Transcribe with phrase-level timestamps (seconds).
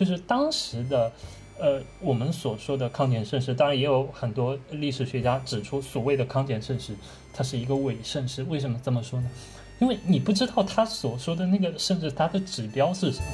[0.00, 1.12] 就是当时的，
[1.58, 6.94] 呃，我们所说的康乾盛世，当然也有很多历史学家指出，所谓的康乾盛世，
[7.34, 8.42] 它是一个伪盛世。
[8.44, 9.30] 为什么这么说呢？
[9.78, 13.26] 因为你不知道他所说的那个盛世，它的指标是什么。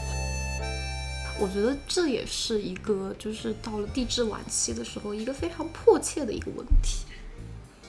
[1.39, 7.07] 我觉得这也是一个，就是到了帝制晚期的时候，一个非常迫切的一个问题。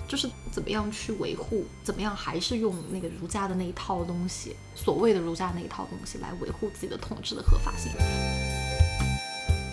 [0.08, 7.92] 就是怎么样去维护，怎么样还是用那个儒家的那一套东西，所谓的儒家那一套东西来维护自己的统治的合法性。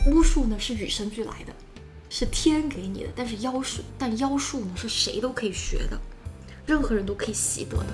[0.07, 1.53] 巫术呢是与生俱来的，
[2.11, 5.99] 是天给你的，但是妖术，但妖术呢是谁都可以学的，
[6.67, 7.87] 任何人都可以习得的。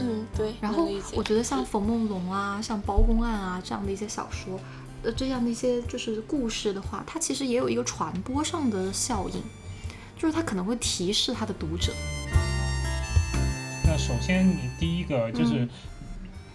[0.00, 0.54] 嗯，对。
[0.60, 4.60] 然后我觉得像冯梦龙啊， 像包公案啊这样的一些小说，
[5.02, 9.42] 呃，这样的一些就是故事的话，它其实也有一个传播上的效应。
[10.18, 11.92] 就是它可能会提示他的读者。
[13.84, 15.68] 那首先，你第一个就是，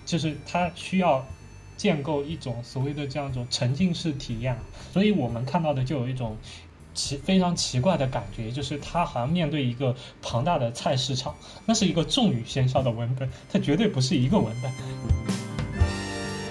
[0.05, 1.27] 就是他需要
[1.77, 4.57] 建构一种所谓的这样一种沉浸式体验，
[4.91, 6.35] 所以我们看到的就有一种
[6.93, 14.71] 奇非常奇怪的感觉，就是他好像面对一个庞大的菜市场，那是一个众语喧嚣的文本，它绝对不是一个文本。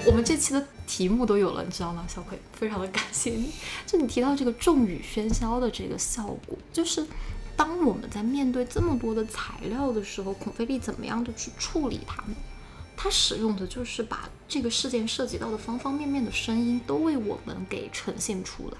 [0.06, 2.38] 我们这期的题目都有了，你知道吗，小葵？
[2.52, 3.50] 非常的感谢你。
[3.84, 7.04] 就你提到这个众语喧嚣的这个效果，就是
[7.56, 12.36] 当我们在面对这么多的材料的时候，孔飞利怎么样的去处理它们？
[12.97, 18.78] 他使用的就是把这个事件涉及到的方方面面的声音都为我们给呈现出来。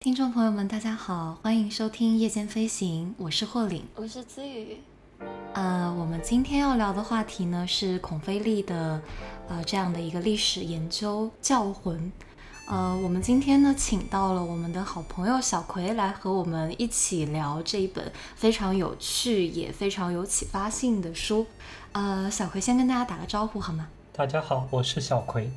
[0.00, 4.78] 听众朋友们，大家好，欢迎收听夜间飞行，我是霍岭，我是子宇。
[5.52, 9.02] 呃，我们今天要聊的话题呢是孔飞利的，
[9.48, 12.00] 呃，这样的一个历史研究《教魂》。
[12.66, 21.46] 呃，我们今天呢请到了我们的好朋友小葵来和我们一起聊这一本非常有趣也非常有启发性的书。
[21.92, 23.88] 呃，小葵先跟大家打个招呼好吗？
[24.12, 25.50] 大家好，我是小葵。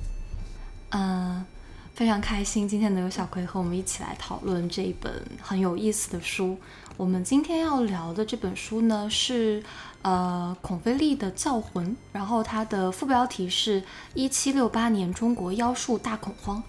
[0.90, 1.46] 嗯。
[1.94, 6.58] 非常开心，今天能有小葵和我们一起来讨论这一本很有意思的书。
[6.98, 9.64] 我们今天要聊的这本书呢，是
[10.02, 13.84] 呃孔飞利的《教魂》，然后它的副标题是
[14.16, 16.64] 一七六八年中国妖术大恐慌。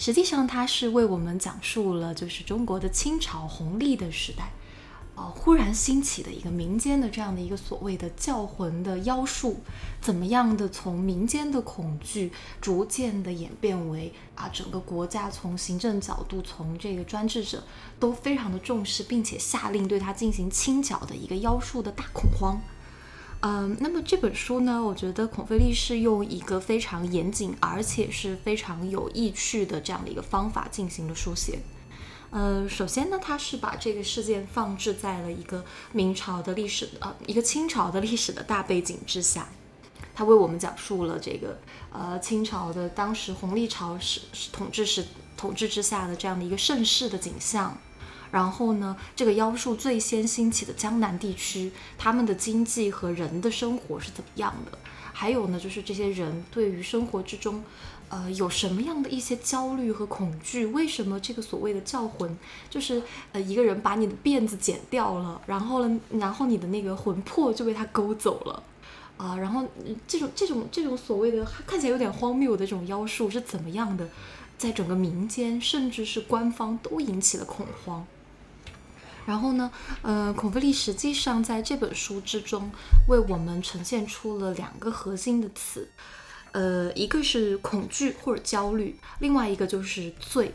[0.00, 4.50] 实际上，它是为我们讲述了就是中国的清朝红利的时代。
[5.34, 9.60] 忽然兴起的一个民间的这样的一个所谓的教魂的妖术，
[10.00, 17.62] 怎么样的从民间的恐惧逐渐的演变为啊，整个国家从行政角度，从这个专制者
[17.98, 22.58] 都非常的重视，并且下令对他进行清剿的一个妖术的大恐慌。
[23.42, 31.60] 嗯，那么这本书呢，我觉得孔飞利是用一个非常严谨而且是非常有意趣的这样的一个方法进行了书写。
[32.28, 39.48] 呃，首先呢，他是把这个事件放置在了一个明朝的历史，呃，一个清朝的历史的大背景之下，
[40.14, 41.58] 他为我们讲述了这个，
[41.90, 44.20] 呃，清朝的当时红历朝时
[44.52, 47.76] 统治时统治之下的这样的一个盛世的景象。
[48.30, 54.78] 然后呢，这个妖术最先兴起的江南地区，他们的经济和人的生活是怎么样的？
[55.12, 57.62] 还有呢，就是这些人对于生活之中。
[58.12, 60.66] 呃，有什么样的一些焦虑和恐惧？
[60.66, 62.36] 为什么这个所谓的教魂，
[62.68, 68.60] 就是呃一个人把你的辫子剪掉了，然后呢，然后你的那个魂魄就被他勾走了，
[69.16, 69.64] 啊，然后
[70.08, 74.08] 这种这种这种所谓的看起来有点荒谬的这种妖术是怎么样的，
[74.58, 78.04] 在整个民间甚至是官方都引起了恐慌。
[79.30, 79.70] 然后呢，
[80.02, 82.68] 呃，孔飞利实际上在这本书之中
[83.06, 85.88] 为我们呈现出了两个核心的词。
[86.50, 90.52] 呃，一个是恐惧或者焦虑，另外一个就是罪。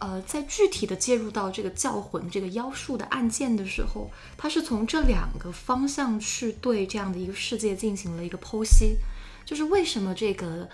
[0.00, 8.98] 呃，在具体的介入到这个教魂这个妖术的案件的时候，他是从这两个方向去对这样的一个世界进行了一个剖析，
[9.46, 10.68] 就是为什么这个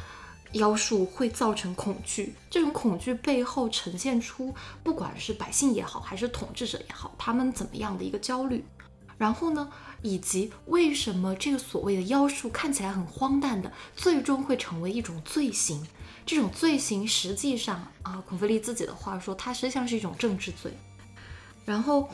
[0.54, 8.64] 妖术会造成恐惧，这种恐惧背后呈现出不管是百姓也好，还是统治者也好，他们怎么样的一个焦虑。
[9.16, 9.70] 然后呢？
[10.02, 15.86] 以及为什么这个所谓的妖术看起来很荒诞的，最终会成为一种罪行？
[16.26, 20.76] 这种罪行实际上啊，孔飞利自己的话说，它实际上是一种政治罪。
[21.64, 22.10] 然后，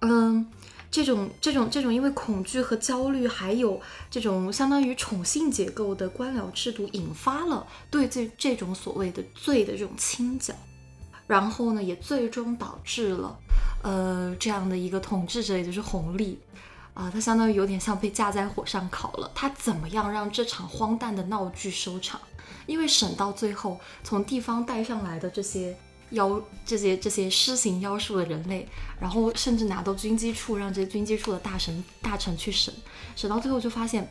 [0.00, 0.50] 嗯，
[0.90, 3.80] 这种这种这种因为恐惧和焦虑，还有
[4.10, 10.54] 这种相当于宠幸结构的官僚制度，引发了对这这种所谓的罪的这种清剿。
[11.26, 13.36] 然后呢，也最终导致了，
[13.82, 16.38] 呃，这样的一个统治者，也就是弘历。
[16.94, 19.30] 啊，他相当于有点像被架在火上烤了。
[19.34, 22.18] 他怎么样让这场荒诞的闹剧收场？
[22.64, 25.76] 因为审到最后，从地方带上来的这些
[26.10, 28.68] 妖、这些这些施行妖术的人类，
[29.00, 32.72] 然后甚至拿到军机处，让这些军机处的大臣大臣去审，
[33.16, 34.08] 审到最后就发现，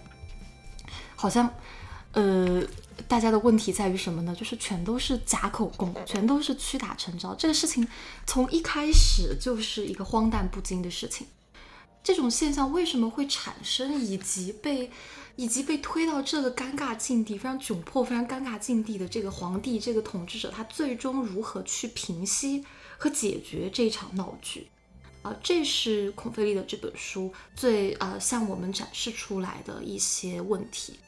[1.15, 1.49] 好像，
[2.11, 2.61] 呃，
[3.07, 4.35] 大家的问题在于什么呢？
[4.35, 7.33] 就是全都是假口供，全都是屈打成招。
[7.35, 7.87] 这个事情
[8.25, 11.27] 从一开始就是一个荒诞不经的事情。
[12.03, 14.91] 这种现象为什么会产生，以及被
[15.35, 22.63] 以及被推到这个尴尬境地、非常窘迫、非常尴尬境地的这个皇帝、这个统治者，他最终如何去平息
[22.97, 24.67] 和解决这场闹剧？
[25.21, 30.99] 啊，这是孔飞利的这本书最呃向我们展示出来的一些问题。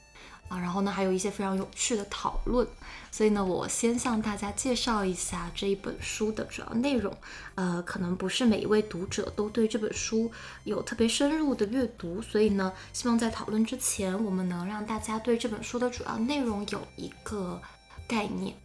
[0.49, 2.65] 啊，然后呢，还有一些非常有趣的讨论，
[3.11, 7.13] 所以呢，我先向大家介绍一下这一本书的主要内容。
[7.55, 10.31] 呃，可能不是每一位读者都对这本书
[10.63, 17.61] 有特别深入的阅读，所以呢，希望在讨论之前，我们能让大家对这本书的主要内容有一个
[18.07, 18.55] 概念。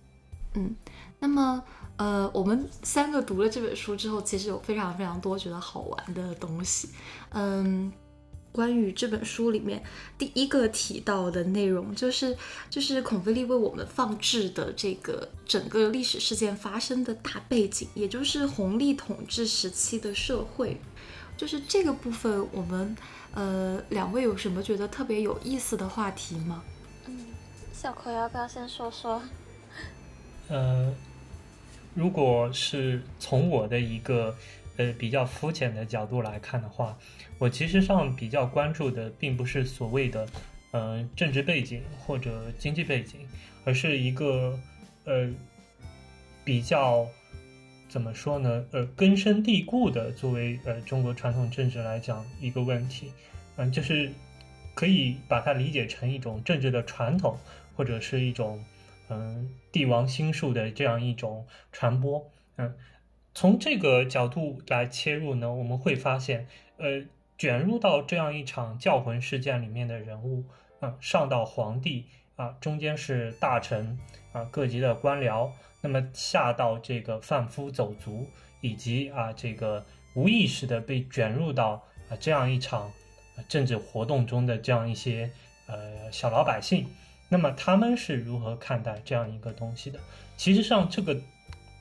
[0.55, 0.77] 嗯，
[1.19, 1.65] 那么，
[1.97, 6.91] 呃，我们三个读了这本书之后，其实有非常非常多觉得好玩的东西。
[7.31, 7.93] 嗯。
[8.53, 9.83] 关于这本书里面
[10.19, 12.37] 第一个提到的内容，就是
[12.69, 20.79] 就是孔飞利为我们放置的这个整个历史事件发生的大背景，也就是弘历统治时期的社会，
[21.37, 22.95] 就是这个部分，我们
[23.33, 26.63] 呃两位有什么觉得特别有意思的话题吗？
[27.07, 27.27] 嗯，
[27.73, 29.23] 小葵要不要先说说？
[30.49, 30.93] 呃，
[31.95, 34.37] 如果是从我的一个
[34.77, 36.97] 呃比较肤浅的角度来看的话。
[37.39, 40.27] 我其实上比较关注的，并不是所谓的，
[40.71, 43.21] 呃，政治背景或者经济背景，
[43.65, 44.59] 而是一个，
[45.05, 45.29] 呃，
[46.45, 47.07] 比较
[47.89, 48.65] 怎么说呢？
[48.71, 53.13] 呃，根深蒂固的，作为呃中国传统政治来讲一个问题，
[53.57, 54.11] 嗯，就是
[54.75, 57.37] 可以把它理解成一种政治的传统，
[57.77, 58.65] 或者是一种
[59.09, 62.25] 嗯帝王心术的这样一种传播。
[62.57, 62.73] 嗯，
[63.35, 66.47] 从这个角度来切入呢，我们会发现，
[66.77, 67.05] 呃。
[67.39, 70.45] 卷入到这样一场教魂事件里面的人物，
[70.79, 72.05] 啊，上到皇帝
[72.37, 73.99] 啊，中间是大臣
[74.33, 75.51] 啊，各级的官僚，
[75.81, 78.29] 那么下到这个贩夫走卒，
[78.61, 79.85] 以及啊，这个
[80.15, 82.93] 无意识的被卷入到啊这样一场
[83.49, 85.29] 政治活动中的这样一些
[85.67, 86.87] 呃小老百姓，
[87.29, 89.99] 那么他们是如何看待这样一个东西的？
[90.37, 91.21] 其实上，这个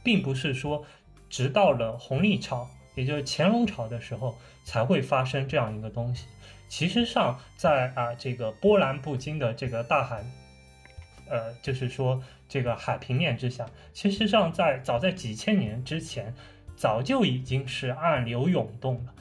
[0.02, 0.84] 并不是说，
[1.32, 2.70] 直到了红历朝。
[2.94, 6.26] 也就是乾隆朝的时候才会发生这样一个东西。
[6.68, 10.26] 其实上，在啊这个波澜不惊的这个大海，
[11.30, 16.36] 呃，就是说这个海平面之下，其实上在早在几千年之前，
[16.76, 19.14] 早就已经是暗流涌动了。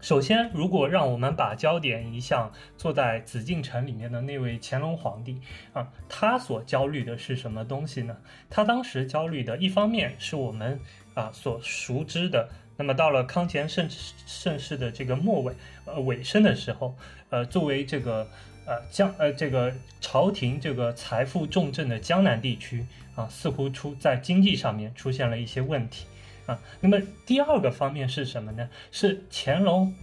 [0.00, 5.40] 首先，如果让我们把焦点移向坐在紫禁城里面的那位乾隆皇帝
[5.72, 8.16] 啊，他所焦虑的是什么东西呢？
[8.50, 10.78] 他当时焦虑的一方面是我们
[11.14, 12.48] 啊所熟知的。
[12.76, 13.88] 那么到了康乾盛
[14.26, 16.96] 盛世的这个末尾，呃尾声的时候，
[17.30, 18.28] 呃作为这个
[18.66, 22.84] 呃江呃这个朝廷这个财富重镇的江南地区
[23.14, 26.06] 啊，似乎出在经济上面出现了一些问题
[26.46, 26.58] 啊。
[26.80, 28.68] 那么第二个方面是什么呢？
[28.90, 29.94] 是乾隆，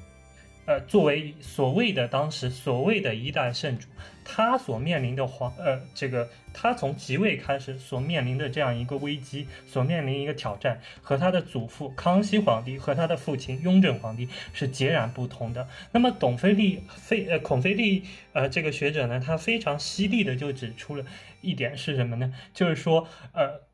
[0.66, 3.88] 呃作为所谓的当时所谓的一代圣主。
[4.24, 15.68] 他所面临的皇呃，这个他从即位开始所面临的这样一个危机，所面临一个挑战，和他的祖父康熙皇帝和他的父亲雍正皇帝是截然不同的。
[15.92, 21.04] 那么，董飞利飞呃孔飞利呃这个学者呢，他非常犀利的就指出了
[21.42, 22.32] 一点是什么呢？
[22.54, 23.71] 就是说呃。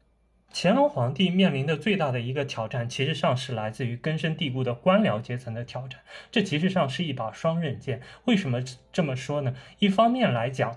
[0.59, 5.99] 乾隆皇帝面临的最大的一个挑战，其实上是来自于根深蒂固的官僚阶层的挑战。
[6.31, 8.01] 这其实上是一把双刃剑。
[8.25, 8.59] 为什么
[8.91, 9.55] 这么说呢？
[9.77, 10.75] 一方面来讲，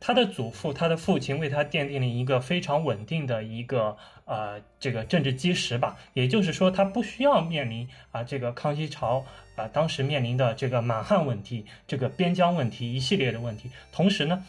[0.00, 5.96] 他的祖父、他的父亲为他奠定了一个非常稳定的一个呃这个政治基石吧。
[6.14, 9.24] 也就是说，他不需要面临啊这个康熙朝
[9.54, 13.70] 啊当时面临的这个满汉问题、这个边疆问题一系列的问题。
[13.92, 14.44] 同时呢，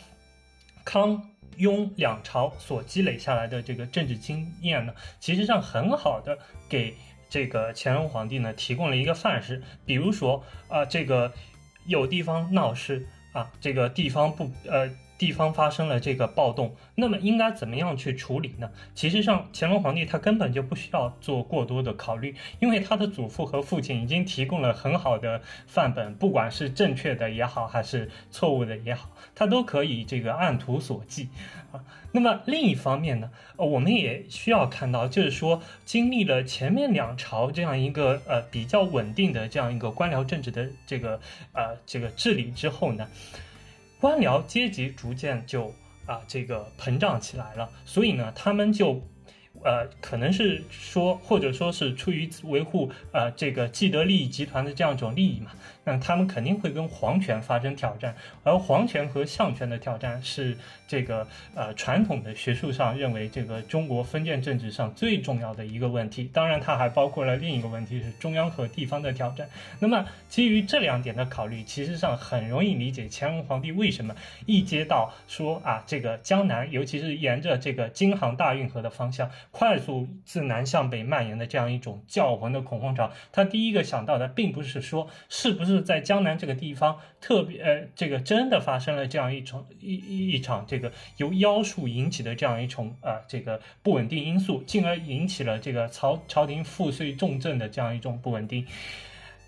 [0.83, 1.29] 康。
[1.57, 6.95] 雍两朝所积累下来的这个政治经验呢，其实上很好的给
[7.29, 9.61] 这个乾隆皇帝呢提供了一个范式。
[9.85, 11.31] 比如说啊，这个
[11.85, 14.89] 有地方闹事啊，这个地方不呃。
[15.17, 18.69] 地方发生了这个暴动，那么应该怎么样去处理呢？
[18.93, 31.27] 其实上，乾隆皇帝他根本就不需要做过多的考虑，因为他的祖父和父亲已经提供了很好的范本，不管是正确的也好，还是错误的也好，他都可以这个按图索骥
[31.71, 31.83] 啊。
[32.11, 41.19] 那么另一方面呢，我们也需要看到，就是说经历了前面两朝这样一个呃比较稳定的这样一个官僚政治的这个
[41.53, 43.07] 呃这个治理之后呢。
[44.03, 45.73] 官僚阶级逐渐就
[46.05, 49.01] 啊这个膨胀起来了，所以呢，他们就
[49.63, 55.51] 呃，可能是说，或者说是出于维护呃这个既得利益集团的这样一种利益嘛，
[55.83, 66.29] 那他们肯定会跟皇权发生挑战，而皇权和相权的挑战是这个呃传统的学术上认为这个中国封建政治上最重要的一个问题。
[66.33, 69.47] 当然，它还包括了另一个问题是中央和地方的挑战。
[69.79, 79.29] 那么基于这两点的考虑，其实上很容易理解乾隆皇帝为什么一接到说啊这个江南，尤其是沿着这个京杭大运河的方向。
[79.51, 98.65] 快速自南向北蔓延的这样一种教魂的恐慌潮，他第一个想到的并不是说是不是是在江南这个地方特别呃这个真的发生了这样一种一一场这个由妖术引起的这样一种啊这个不稳定因素，进而引起了这个朝朝廷赋税重镇的这样一种不稳定。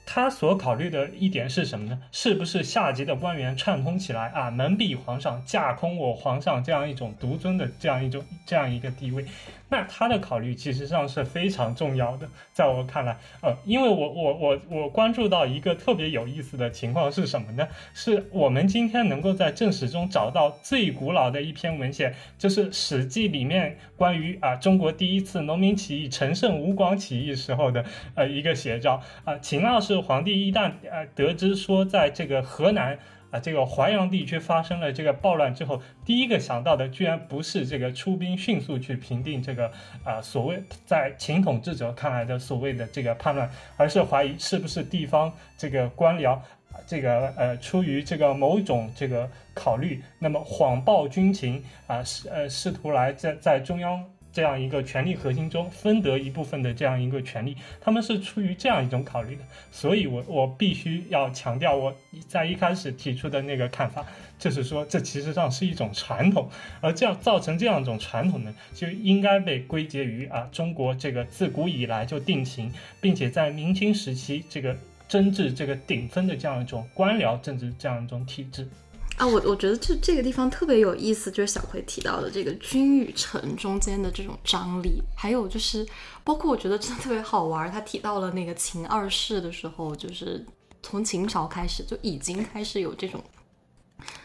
[0.08, 2.00] 他所考虑的一点是什么呢？
[2.12, 9.26] 是不是下级的官员串通起来啊，蒙蔽皇上，架空我皇上这样一种独尊的这样一种这样一个地位？
[9.68, 12.30] 那他的考虑其实上是非常重要的。
[12.54, 17.68] 在我看来，呃，因为我我我我关注到一个特别有意思的情况是什么呢？
[17.94, 29.96] 是我们今天能够在正史中找到最古老的一篇文献，就是《史记》里面关于啊中国第一次农民起义陈胜吴广起义时候的呃一个写照啊，秦二世。
[30.06, 33.00] 皇帝一旦呃得知说在这个河南
[33.36, 39.72] 啊这个淮阳地区发生了这个暴乱之后，第一个想到的居然不是这个出兵迅速去平定这个
[40.04, 46.40] 啊所谓在秦统治者看来的所谓的这个叛乱，而是怀疑是不是地方这个官僚
[46.88, 54.04] 这个呃出于这个某种这个考虑，那么谎报军情啊试呃试图来在在中央。
[54.36, 61.96] 这样一个权力核心中分得一部分的这样一个权利，他们是出于这样一种考虑的，所以我我必须要强调我
[62.28, 64.06] 在一开始提出的那个看法，
[64.38, 66.50] 就是说这其实上是一种传统，
[66.82, 74.76] 而这样造成这样一种传统呢，就应该被归结于啊中国这个自古以来就定型，并且在明清时期这个
[75.08, 78.68] 争治这个顶峰的这样一种官僚政治这样一种体制。
[79.18, 85.88] 啊，我我觉得这这个地方特别有意思，就是小葵提到的这个君与臣中间的这种张力，还有就是
[86.24, 90.46] 包括我觉得真的特别好玩，他提到了那个秦二世的时候，就是
[90.84, 93.24] 从秦朝开始就已经开始有这种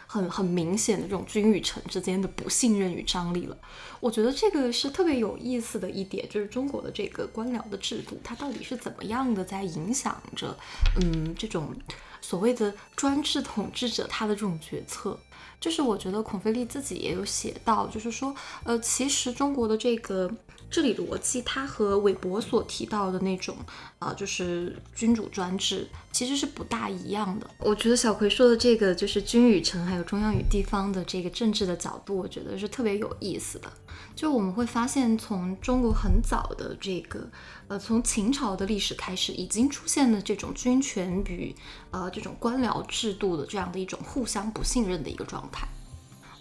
[0.09, 3.57] 很很明显的这种君与臣之间的不信任与张力了。
[4.01, 10.59] 我觉得这个是特别有意思的一点，就是中国的这个官僚的制度，它到底是怎么样的在影响着，
[11.01, 11.73] 嗯，这种。
[12.21, 15.19] 所谓的专制统治者，他的这种决策，
[15.61, 18.35] 就是我觉得孔飞利自己也有写到，就是说，
[18.65, 20.31] 呃，其实中国的这个
[20.71, 23.57] 治理逻辑，它和韦伯所提到的那种，
[23.99, 27.51] 呃，就是君主专制，其实是不大一样的。
[27.59, 33.71] 我觉得小葵说的这个，就是君与臣，还有中央与地方的这个政治的角度，我觉得是特别有意思的。
[34.15, 37.29] 就我们会发现，从中国很早的这个。
[37.69, 41.55] 呃，从秦朝的历史开始，已经出现了这种君权与
[41.93, 45.69] 呃这种官僚制度的这样的一种互相不信任的一个状态。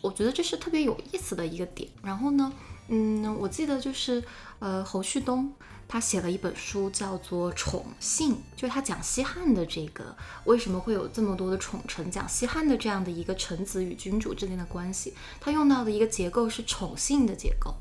[0.02, 1.88] 我觉得这是特别有意思的一个点。
[2.02, 2.52] 然后呢，
[2.90, 4.24] 嗯，我记得就是
[4.60, 5.54] 呃侯旭东
[5.88, 10.16] 他写了一本书叫做《宠幸》，就是他讲西汉的这个
[10.46, 15.14] 为什么会有这么多的宠臣，讲西汉的这样的一个臣子与君主之间的关系。
[15.40, 17.76] 他用到的一个结构是宠幸的结构，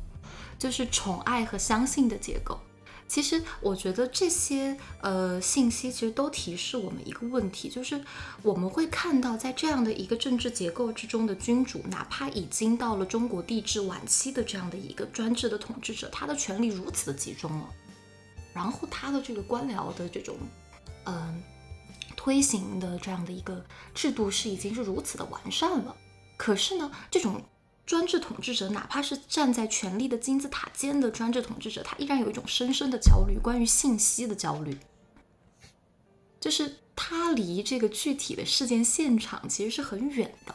[0.59, 2.59] 就是宠爱和相信的结构。
[3.09, 7.99] 其实我觉得这些呃信息其实都提示我们一个问题，就是
[8.43, 17.69] 我们会看到在这样的一个政治结构之中的君主，哪怕已经到了中国帝制晚期的这样的一个专制的统治者，他的权力如此的集中了，
[18.53, 20.37] 然后他的这个官僚的这种
[21.07, 21.43] 嗯
[22.15, 25.97] 推行的这样的一个制度是已经是如此的完善了，
[26.37, 27.43] 可是呢这种。
[27.89, 34.77] 专制统治者，哪怕是站在权力的金字塔尖的专制统治者，他依然有一种深深的焦虑，关于信息的焦虑，
[36.39, 40.55] 就是他离这个具体的事件现场其实是很远的。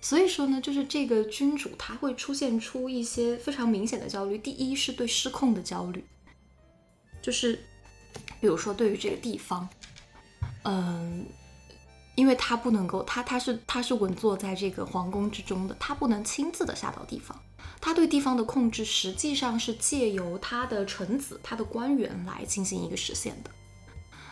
[0.00, 4.38] 所以说呢，就是这个君主他会出现出一些非常明显的焦虑。
[4.38, 6.04] 第一是对失控的焦虑，
[7.20, 7.58] 就是
[8.40, 9.68] 比如说对于这个地方，
[10.62, 11.26] 嗯。
[12.18, 17.40] 因为他不能够，他他是他是稳坐在这个皇宫之中的，他不能亲自的下到地方，
[17.80, 23.50] 他对地方的控制实际上是借由他的臣子、他的官员来进行一个实现的。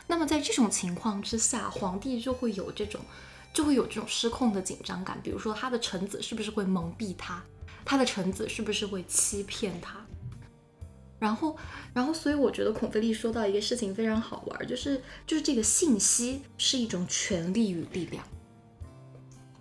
[0.09, 3.01] 那么在这种情况之下，皇帝就会有这种
[3.55, 7.41] 就会有这种失控的紧张感，比如说他的臣子是不是会蒙蔽他，
[7.85, 10.05] 他的臣子是不是会欺骗他。
[11.19, 11.57] 然后，
[11.95, 18.23] 然后，所以我觉得孔飞利说到一个事情非常好玩，就是就是这个信息是一种权力与力量，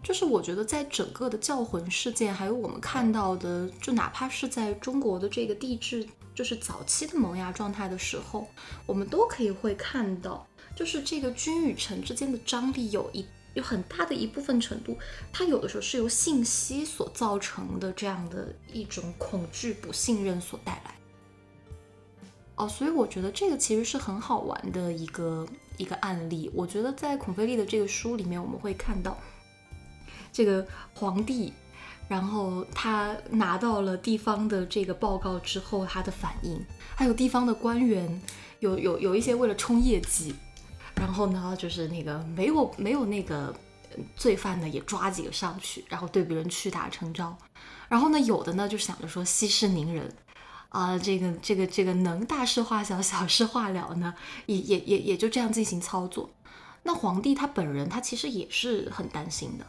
[0.04, 8.48] 就是我觉得在整个的教魂事件，还有我们看到的，就哪怕是在中国的这个帝制，就是早期的萌芽状态的时候，
[8.86, 10.46] 我们都可以会看到，
[10.76, 14.98] 就是这个君与臣之间的张力有一有很大的一部分程度，
[15.32, 20.95] 它有的时候是由信息所造成的这样的一种恐惧、不信任所带来。
[22.56, 25.48] 哦，所以我觉得这个其实是很好玩的一个
[25.78, 26.50] 一个案例。
[26.54, 29.18] 我觉得在孔飞利的这个书里面，我们会看到。
[30.32, 31.54] 这个皇帝，
[32.10, 36.62] 然后他拿到了地方的这个报告之后，他的反应，
[36.94, 38.22] 还有地方的官员，
[38.60, 40.36] 有有有一些为了冲业绩，
[40.96, 43.56] 然后呢，就是那个没有没有那个
[44.18, 47.34] 罪犯呢，也抓几个上去，然后对别人屈打成招，
[47.88, 50.14] 然后呢，有的呢就想着说息事宁人，
[50.76, 54.14] 啊，这个这个这个能大事化小，小事化了呢，
[54.46, 56.30] 也也也也就这样进行操作。
[56.84, 59.66] 那皇帝他本人，他其实也是很担心的。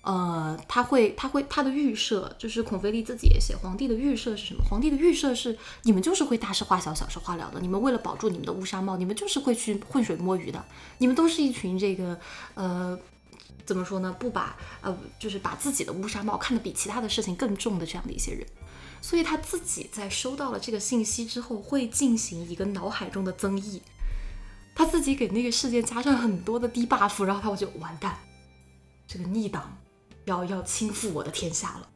[0.00, 4.64] 呃，他会，他会，他的预设就是孔飞利自己也写，皇帝的预设是什么？
[4.64, 7.60] 皇帝的预设是你们就是会大事化小，小事化了的。
[7.60, 10.64] 你们为了保住你们的乌纱帽，你们就是会去浑水摸鱼的。
[10.96, 12.18] 你们都是一群这个，
[12.54, 12.98] 呃，
[13.66, 14.16] 怎么说呢？
[14.18, 18.46] 不把，呃，就是把自己的乌纱帽看得比其他的事情更重的这样的一些人。
[19.00, 23.82] 所以他自己在收到了这个信息之后，会进行一个脑海中的增益，
[24.74, 28.18] 他自己给那个事件加上很多的低 buff，然后他就完蛋，
[29.06, 29.76] 这个逆党。
[30.26, 31.88] 要要倾覆我的天下了，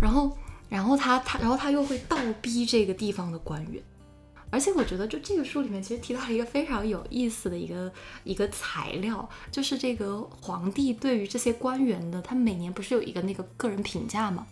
[0.00, 0.36] 然后，
[0.68, 3.82] 然后他他，然后他又会倒逼这个地方的官员，
[4.50, 7.90] 而且我觉得就这个书里面其实提到了一个非常有意思的一个
[8.24, 14.46] 一个材料，就是这个皇帝对于这些官员的，他每年不是有一个那个个人评价吗？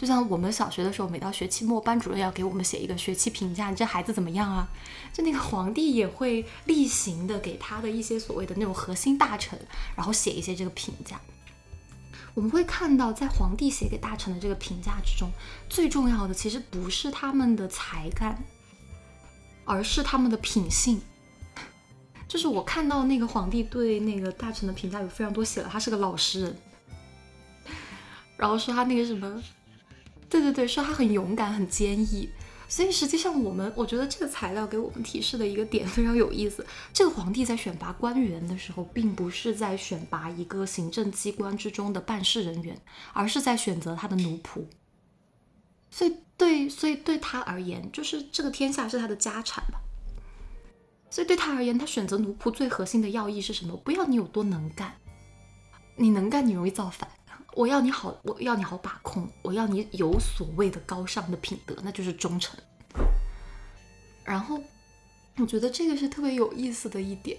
[0.00, 4.66] 就像我们小学的时候，每到学期末，班主任要给我们写一个学期评价，你这孩子怎么样啊？
[5.12, 9.60] 就那个 皇帝也会例行的给他的一些所谓的那种核心大臣，
[9.94, 11.20] 然后写一些这个评价。
[12.32, 15.30] 我们会看到，在皇帝写给大臣的这个评价之中，
[15.68, 18.42] 最重要的其实不是他们的才干，
[19.66, 20.98] 而是他们的品性。
[22.26, 26.56] 就是我看到那个皇帝对那个大臣的评价有非常多，写了他是个老实人，
[28.38, 29.42] 然后说他那个什么，
[30.30, 32.30] 对对对，说他很勇敢、很坚毅。
[32.68, 36.64] 所以实际上，我们我觉得这个材料给我们提示的一个点非常有意思。
[36.92, 42.80] 这个皇帝在选拔官员的时候，并不是在选拔一个行政机关之中的办事人员，
[43.12, 44.64] 而是在选择他的奴仆。
[45.90, 49.80] 所以对，所以对他而言，就是这个天下是他的家产吧。
[51.10, 53.76] 所以对他而言，他选择奴仆最核心的要义是什么？
[53.78, 54.94] 不要你有多能干，
[55.96, 57.10] 你能干你容易造反。
[57.54, 62.58] 我要你好，我要你好把控，我要你有所谓的高尚的品德，那就是忠诚。
[64.24, 64.62] 然后，
[65.36, 67.36] 我觉得这个是特别有意思的一点。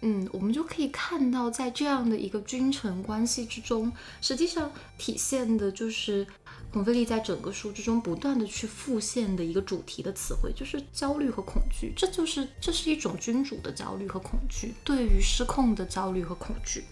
[0.00, 6.26] 嗯，我们就可以看到，在这样的一个君臣关系之中，实际上体现的就是
[6.72, 11.92] 孔飞利在整个书之中不断的去复现的一个主题的词汇，就是焦虑和恐惧。
[11.94, 16.84] 这就是这是一种君主的焦虑和恐惧，对于失控的焦虑和恐惧，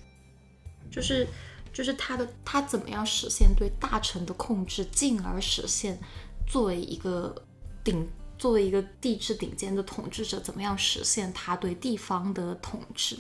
[0.91, 1.27] 就是。
[1.73, 5.99] 就是他的他怎么样实现对大臣的控制，进而实现
[6.47, 7.35] 作为一个
[7.83, 13.17] 顶作为一个地质顶尖的统治者，怎么样实现他对地方的统治？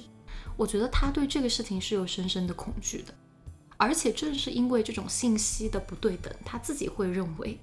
[0.56, 3.14] 我觉得他对这个事情是有深深的恐惧的，
[3.76, 7.58] 而且正是因为这种信息的不对等，他自己会认为，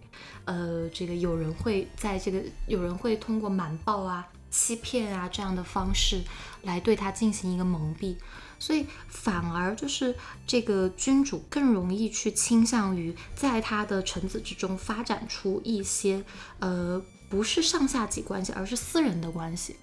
[0.46, 6.24] 呃，这个有人会在这个有人会通过瞒报啊、欺骗啊这样的方式
[6.64, 8.16] 来对他进行一个蒙蔽。
[8.60, 10.16] 所以反而就是
[10.46, 16.24] 这个君主更容易去倾向于在他的臣子之中发展出一些
[16.60, 19.76] 呃不是上下级关系，而是私人的关系。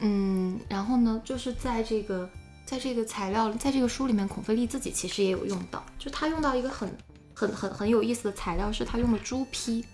[0.00, 2.28] 嗯，然后呢，就是在这个
[2.64, 6.96] 在这个材料在这个书里面，孔飞利自己其实也有用到，就他用到一个很
[7.34, 9.84] 很很很有意思的材料，是他用了朱批。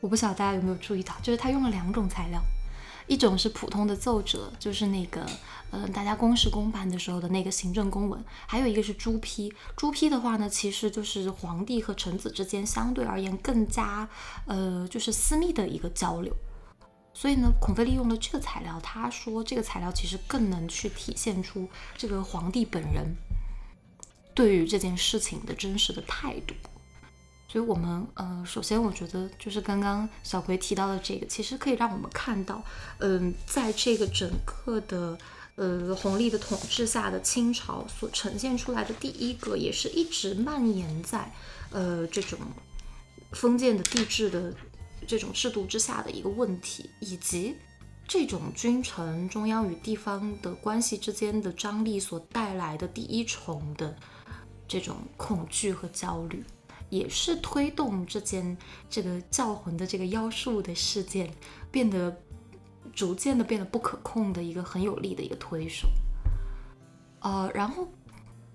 [0.00, 2.40] 我不晓得大家有没有注意到，就是他用了两种材料。
[3.10, 5.26] 一种是普通的奏折，就是那个，
[5.72, 9.52] 呃，大家公事公办的时候的那个行政公文；还有一个是朱批。
[9.76, 14.08] 朱批的话呢，其实就是皇帝和臣子之间相对而言更加，
[14.46, 16.32] 呃，就是私密的一个交流。
[17.12, 23.16] 所以呢，孔飞利用了这个材料，他说这个材料其实更能去体现出这个皇帝本人
[24.32, 26.54] 对于这件事情的真实的态度。
[27.50, 32.62] 所以，我们呃，首先我觉得就是刚刚小葵提到的这个，其实可以让我们看到，
[32.98, 35.18] 嗯，在这个整个的
[35.56, 41.28] 呃弘历的统治下的清朝所呈现出来的第一个，也是一直蔓延在
[41.72, 42.38] 呃这种
[43.32, 44.54] 封建的帝制的
[45.08, 47.56] 这种制度之下的一个问题，以及
[48.06, 53.96] 这种君臣、中央与地方的关系之间的张力所带来的第一重的
[54.68, 56.44] 这种恐惧和焦虑，
[56.90, 58.56] 也是推动这件
[58.90, 61.32] 这个教魂的这个妖术的事件
[61.70, 62.14] 变得
[62.92, 65.88] 逐渐的变得不可控的一个很有力的一个推手。
[67.20, 67.88] 呃，然后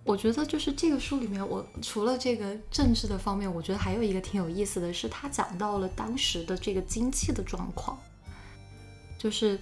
[0.03, 7.97] 我觉得就是这个书里面，我除了这个政治的方面，我觉得还有一个挺有意思的是，他讲到了当时的这个经济的状况。
[9.17, 9.59] 就是，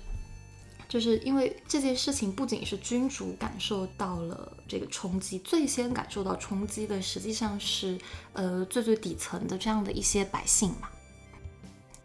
[0.94, 7.98] 就是因为这件事情不仅是君主感受到了这个冲击，最先感受到冲击的实际上是
[8.34, 10.88] 呃最最底层的这样的一些百姓嘛。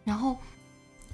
[0.03, 0.35] 然后，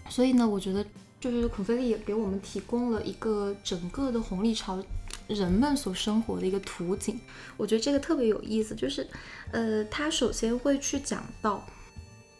[0.07, 0.85] 所以呢，我觉得
[1.19, 4.81] 就是孔飞利也给我们提供了一个整个的红历朝
[5.27, 7.19] 人们所生活的一个图景。
[7.57, 9.05] 我觉得这个特别有意思，就是
[9.51, 11.61] 呃，他首先会去讲到。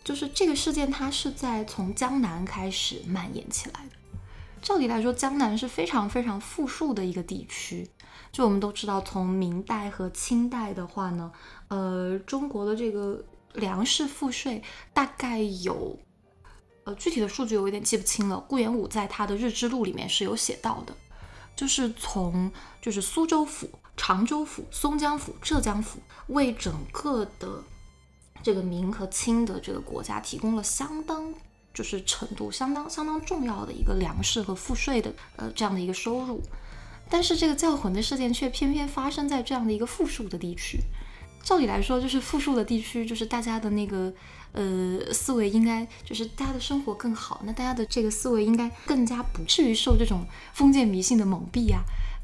[0.02, 3.95] 就是这个事件，它是在从江南开始蔓延起来的。
[4.66, 7.88] 照理来说，江南是非常非常富庶的一个地区。
[8.32, 11.32] 就我们都知道，从明代和清代的话呢，
[11.68, 13.24] 呃，中国的这个
[13.54, 16.00] 粮食赋税大概有，
[16.84, 18.44] 呃，具体的数据我有点记不清了。
[18.50, 20.98] 顾炎武在他的《日志录》里面是有写到的，
[21.56, 22.52] 就是从
[22.82, 26.00] 就是苏州府、常州府、松江府、浙江府
[26.30, 27.62] 为整个的。
[28.42, 31.32] 这个明和清的这个国家提供了相当
[31.76, 36.42] 就是程度相当相当重要的一个粮食和赋税的呃这样的一个收入，
[37.08, 40.80] 但是这个教魂的事件却偏偏发生在这样的一个富庶的地区。
[41.44, 44.12] 照理来说，就是富庶的地区，就是大家的那个
[44.54, 51.84] 呃思维应该就是大家的生活更好，那大家的这个思维应该更加不至于受这种封建迷信的蒙蔽啊。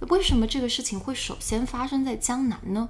[0.10, 2.90] 为什么这个事情会首先发生在江南呢？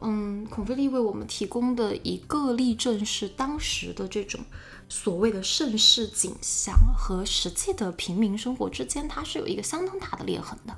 [0.00, 4.40] 嗯，孔飞利为我们提供的一个例证是当时的这种
[4.88, 10.76] 所谓的盛世景象和实际的平民生活之间，它是有一个相当大的裂痕的。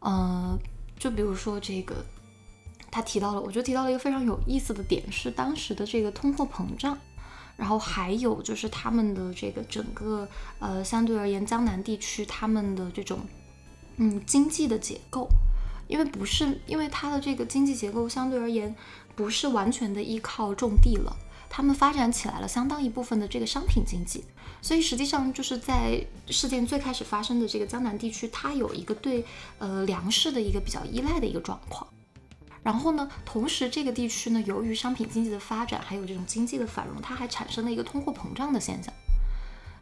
[0.00, 0.58] 呃，
[0.98, 1.94] 就比如说这个，
[2.90, 6.96] 他提到了，我觉得提到了一个非常有意思的点，是当时的这个通货膨胀，
[7.56, 10.26] 然后还有就是他们的这个整个
[10.58, 13.20] 呃，相对而言江南地区他们的这种
[13.96, 15.28] 嗯经济的结构。
[15.86, 18.72] 因为不是，因为它的这个经济结构相对而言
[19.16, 21.16] 不是完全的依靠种地了，
[21.52, 24.24] 他们发展起来了相当一部分的这个商品经济，
[24.62, 29.26] 所以实际上就是在事件最开始发生的这个江南地区，它有一个对
[29.58, 31.86] 呃粮食的一个比较依赖的一个状况，
[32.62, 38.94] 然后呢，同时这个地区呢，由于商品经济的发展，还有这种经济的繁荣，它还产生了一个通货膨胀的现象。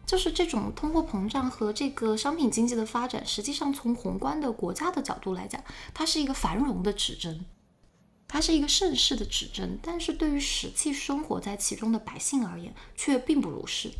[0.06, 7.44] 就是这种通货膨胀和这个商品经济的发展，实际上从宏观的国家的角度来讲，它是一个繁荣的指针，
[8.28, 9.78] 它是一个盛世的指针。
[9.82, 13.90] 但是对于实际生活在其中的百姓而言，却并不如是。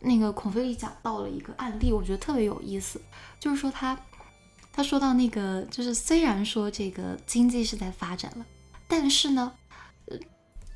[0.00, 3.00] 那个孔飞利讲到了一个案例，我觉得特别有意思，
[3.40, 3.98] 就是说他
[4.70, 8.44] 他说到那个，就是虽然说这个经济是在发展了，
[8.86, 9.52] 但是呢，
[10.04, 10.18] 呃，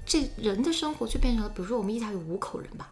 [0.07, 2.91] 这人的生活却变成了，比如说我们一家有五口人吧。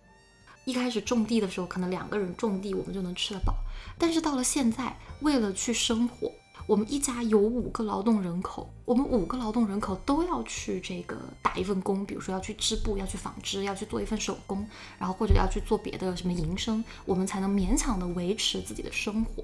[0.67, 3.55] 一开始种地的时候，可能两个人种地，我们就能吃得饱。
[3.97, 6.31] 但是到了现在，为了去生活，
[6.69, 19.43] 我们一家有五个劳动人口，我们五个劳动人口都要去这个打一份工，比如说要去织布，要去纺织，要去做一份手工，然后或者要去做别的什么营生，我们才能勉强的维持自己的生活。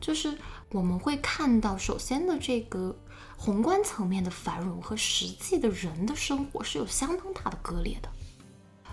[0.00, 0.38] 就是
[0.70, 2.96] 我们会看到，首先的这个
[3.36, 8.08] 宏观层面的繁荣和实际的人的生活是有相当大的割裂的。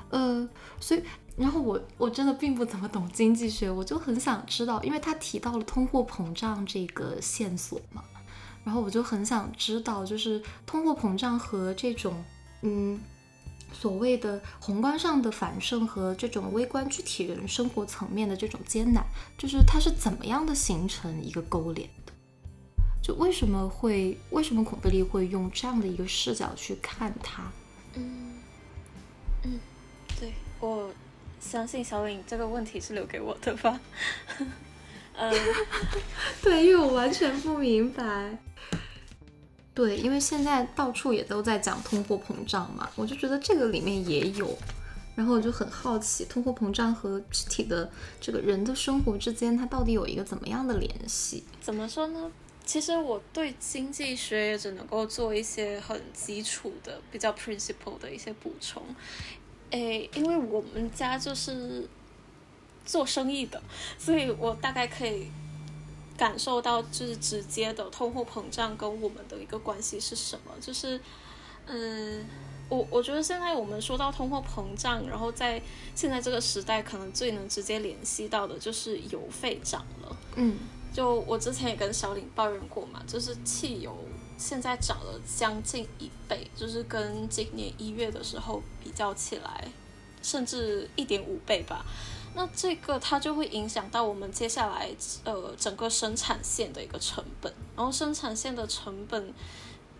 [0.10, 0.50] 呃，
[0.82, 1.02] 所以。
[1.38, 8.02] 然后我我真的并不怎么懂经济学，我就很想知道，因为他提到了通货膨胀这个线索嘛，
[8.64, 12.24] 然后我就很想知道，就是通货膨胀和这种
[12.62, 12.98] 嗯
[13.74, 19.06] 所谓的宏观上的反盛和这种微观具体人生活层面的这种艰难，
[19.38, 22.14] 就是它是怎么样的形成一个勾连的？
[23.02, 27.52] 就为什么会为什么孔贝利会用这样的一个视角去看它？
[27.96, 28.36] 嗯
[29.44, 29.60] 嗯，
[30.18, 30.90] 对我。
[31.46, 33.80] 相信小颖这个问题是留给我的吧？
[35.18, 35.34] 嗯，
[36.42, 38.38] 对，因为我完全不明白。
[39.74, 44.58] 对，因为现在到处也都在讲通货膨胀嘛，我就觉得这个里面也有，
[45.16, 51.44] 然后我就很好奇，通货膨胀和具体的这个人的生活之间，它到底有一个怎么样的联系？
[51.62, 52.32] 怎么说呢？
[52.66, 58.82] 其实我对经济学也只能够做一些很基础的、比较 principle 的一些补充。
[59.76, 61.86] 诶，因为我们家就是
[62.86, 63.62] 做生意的，
[64.00, 65.28] 所以我大概可以
[66.16, 70.54] 感受到，就是直接的通货膨胀跟我们的一个关系是什么。
[70.62, 70.98] 就是，
[71.66, 72.26] 嗯，
[72.70, 75.62] 我我觉得现在我们说到通货膨胀，然后在
[75.94, 80.18] 现在这个时代，可能最能直接联系到的就是油费涨了。
[80.38, 80.58] 嗯，
[80.94, 83.94] 就我之前也跟小林抱怨过嘛，就是汽油
[84.38, 89.68] 现在涨了将近一倍，就是跟今年一月的时候比较起来，
[90.22, 91.86] 甚至一点五倍吧。
[92.36, 94.90] 那这个它就会影响到我们接下来
[95.24, 99.34] 呃整个生产线的一个成本，然后生产线的成本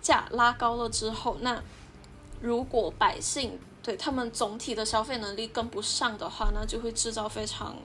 [0.02, 1.64] 价拉高了之后，那
[2.42, 7.78] 如果百姓对他们总体的消费能力跟不上的话，那就会制造非常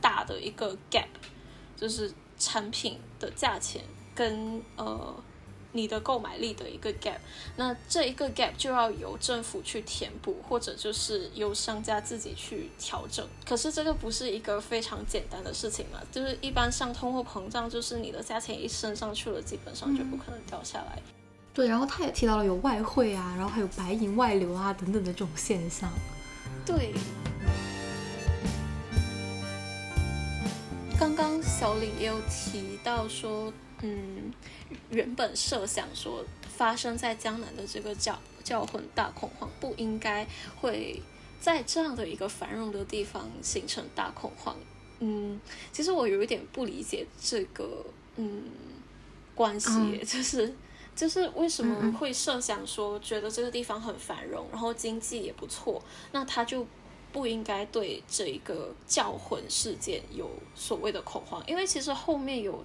[0.00, 1.06] 大的一个 gap，
[1.76, 3.84] 就是产品的价钱
[4.16, 5.14] 跟呃
[5.72, 7.18] 你的购买力的一个 gap。
[7.56, 13.26] 那这一个 gap 就要由政府去填补，或者就是由商家自己去调整。
[13.46, 16.00] 可是这个不是一个非常简单的事情嘛？
[16.10, 21.02] 就是一般像通货膨胀，就是你的价钱一升上去了，基本上就不可能掉下来。
[21.52, 25.90] 对，然后他也提到了有外汇啊，然后还有白银外流啊等等的这种现象。
[26.64, 26.92] 对，
[30.98, 33.52] 刚刚小李也有提到说，
[33.82, 34.32] 嗯，
[34.90, 36.24] 原本设想说
[36.56, 40.26] 发生在江南的这个教教魂大恐慌，不应该
[40.60, 41.00] 会
[41.40, 44.56] 在这样的一个繁荣的地方形成大恐慌。
[45.00, 45.40] 嗯，
[45.72, 47.84] 其实我有一点不理解这个
[48.16, 48.44] 嗯
[49.34, 50.54] 关系，就是
[50.94, 56.66] 就是为什么会设想说觉得这个地方很繁荣，然后经济也不错，那他就。
[57.12, 62.64] 不应该对这一个教魂事件有所谓的恐慌，因为其实后面有，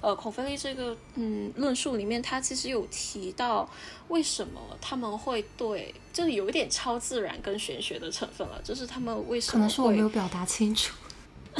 [0.00, 3.68] 呃，孔飞利这个嗯论述里面，他其实有提到
[4.08, 10.94] 为什么他们会对，就是有一点超自然跟玄学的成分了，就是他们为什么可能是我没有表达清楚，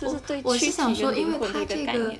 [0.00, 2.14] 就是对，我是想说，因为他这个，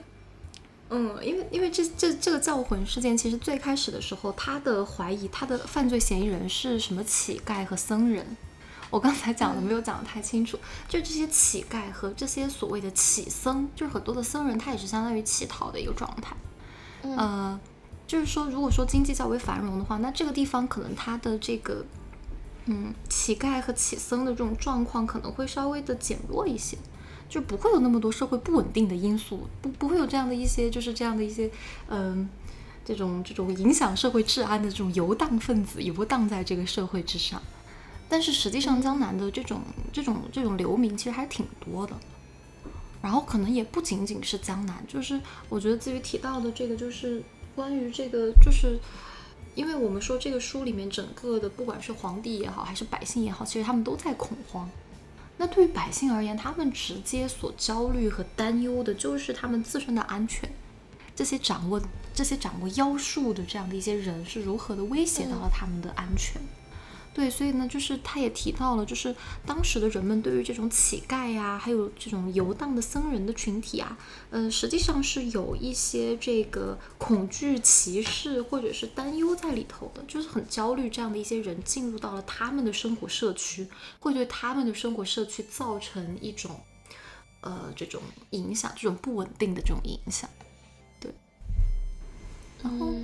[0.91, 8.37] 嗯，因为因为这这这个教魂事件，其实最开始的时候，他的怀疑他的犯罪嫌疑人是什么乞丐和僧人。
[8.93, 16.37] 我刚才讲的没有讲的太清楚，就这些乞丐和这些所谓的乞僧，就是很多的僧人，他也是相当于乞讨的一个状态。
[17.17, 17.59] 呃，
[18.07, 21.83] 就是说，如果说经济较为繁荣的话，那这个地方可能它的这个，
[22.67, 26.77] 嗯，乞丐和乞僧的这种状况可能会稍微的减弱一些，
[27.31, 31.51] 就不会有那么多社会不稳定的因素，不不会有这样的一些，就是这样的一些，
[31.89, 32.29] 嗯，
[32.85, 37.41] 这种这种影响社会治安的这种游荡分子游荡在这个社会之上。
[38.13, 41.97] 但是实际上，江南的这种这种这种流民其实还是挺多的，
[43.01, 47.23] 然后可能也不仅仅是江南，就是我觉得至于提到的这个，就是
[47.57, 48.79] 关于这个，就是
[49.55, 54.69] 因为我们说这个书里面整个的，不管是皇帝也好，还是百姓也好，其实他们都在恐慌。
[55.39, 60.47] 那对于百姓而言，他们直接所焦虑和担忧的就是他们自身的安全。
[61.17, 61.81] 这些掌握
[62.13, 66.39] 这些掌握妖术的这样的一些人是如何的威胁到了他们的安全？
[67.15, 73.99] 对，所以呢，就是他也提到了，就是当时的人们对于这种乞丐呀，还有这种游荡的僧人的群体啊，
[74.31, 80.89] 呃，实际上是有一些这个恐惧、歧视或者是担忧在里头的，就是很焦虑。
[80.89, 83.69] 这样的一些人进入到了他们的生活社区，
[84.01, 86.59] 会对他们的生活社区造成一种
[87.43, 90.31] 呃这种影响，这种不稳定的这种影响。
[90.99, 91.13] 对，
[92.63, 92.95] 然后，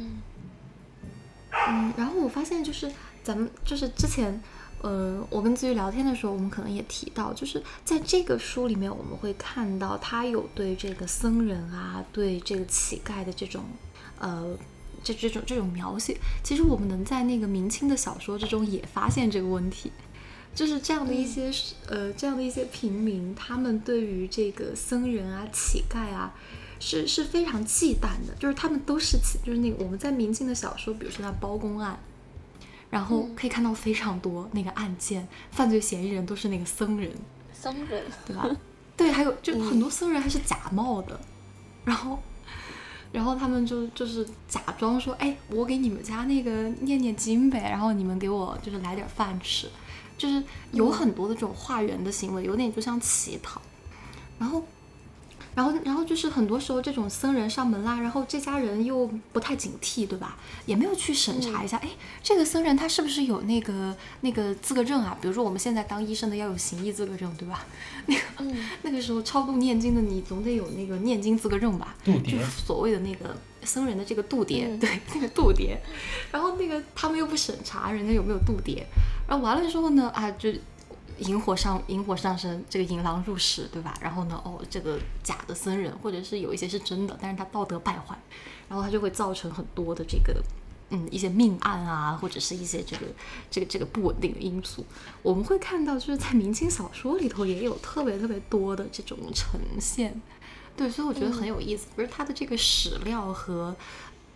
[1.50, 2.90] 嗯，然后我发现就是。
[3.28, 4.42] 咱们就是之前，
[4.80, 13.64] 呃，我跟子瑜聊天的时候，我们可能也提到，就是在这个书里面，我们会看到他有对这个僧人啊，对这个乞丐的这种，
[14.18, 14.56] 呃，
[15.04, 16.16] 这这种这种描写。
[16.42, 19.92] 其实我们能在那个明清的小说之中也发现这个问题，
[20.54, 21.52] 就是这样的一些，
[21.86, 26.32] 呃，这样的一些平民，他们对于这个僧人啊、乞丐啊，
[26.80, 32.00] 是是非常忌惮的，就是他们都是乞，就是那个我们在明清的小说，比如说那包公案。
[32.90, 37.10] 然后可以看到非常多那个案件，犯罪嫌疑人都是那个僧人，
[37.52, 38.48] 僧人对吧？
[38.96, 41.20] 对，还有就很多僧人还是假冒的，
[41.84, 42.18] 然后，
[43.12, 49.68] 然后他们就就是假装说，哎，我给你们家那个念念经呗，然后你们给我就是来点饭吃，
[50.16, 53.60] 就是有很多的这种化缘的行为，有点就像乞讨，
[54.38, 54.64] 然后。
[55.58, 60.36] 然后，然后就是很多时候这种僧人上门啦，然后这家人又不太警惕，对吧？
[60.66, 61.90] 也没有去审查一下，哎，
[62.22, 65.18] 这个僧人他是不是有那个那个资格证啊？
[65.20, 67.66] 比如说我们现在当医生的要有行医资格证，对吧？
[68.06, 68.20] 那个
[68.82, 71.96] 那个时候超度念经的你总得有那个念经资格证吧？
[72.04, 75.76] 度牒，所谓的那个僧人的这个度牒， 对，那个度牒。
[76.30, 78.84] 然后那个他们又不审查人家有没有度牒，
[79.26, 80.52] 然后完了之后呢，啊就。
[81.18, 83.94] 引火上引火上身，这个引狼入室，对吧？
[84.00, 88.18] 然后呢，哦，这个假的僧人，或者是有一些是真的，但是他道德败坏，
[88.68, 90.42] 然后他就会造成很多的这个
[90.90, 93.06] 嗯一些命案啊，或者是一些这个
[93.50, 94.84] 这个这个不稳定的因素，
[95.22, 100.20] 我们会看到就是在明清小说里头也有特别特别多的这种呈现。
[100.76, 103.74] 对，所以我觉得很有意思，不是他的这个史料和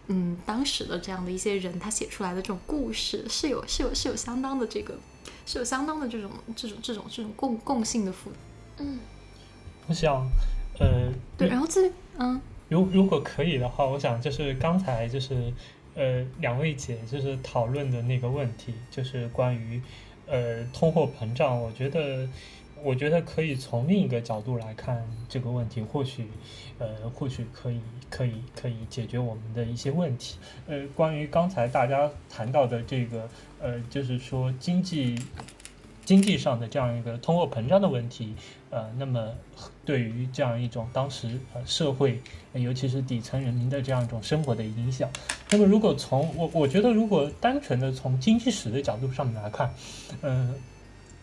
[0.09, 4.99] 嗯当时的这样的一些人他写出来的这种故事是有是有是有相当的这个
[5.45, 8.31] 是有相当的这种这种这种这种共共性的负。
[8.79, 8.99] 嗯，
[9.87, 10.27] 我想，
[10.79, 15.53] 呃，对，然后这嗯，如如果可以的话，我想就是刚才就是
[15.95, 19.81] 呃两位姐就是讨论的那个问题，就是关于
[20.27, 22.27] 呃通货膨胀，我觉得
[22.83, 26.29] 我觉得可以从另一个角度来看这个问题，或许
[26.79, 30.39] 呃或许可以可以可以解决我们的一些问题。
[30.67, 33.29] 呃，关于刚才大家谈到的这个
[33.63, 35.17] 呃，就是说经济。
[36.05, 38.35] 经济上的这样一个通货膨胀的问题，
[38.71, 39.33] 呃，那么
[39.85, 42.21] 对于这样一种当时呃社会，
[42.55, 45.09] 尤其是底层人民的这样一种生活的影响，
[45.49, 49.73] 那么如果从我我觉得如果单纯的从经济史的角度上面来看，
[50.23, 50.53] 嗯，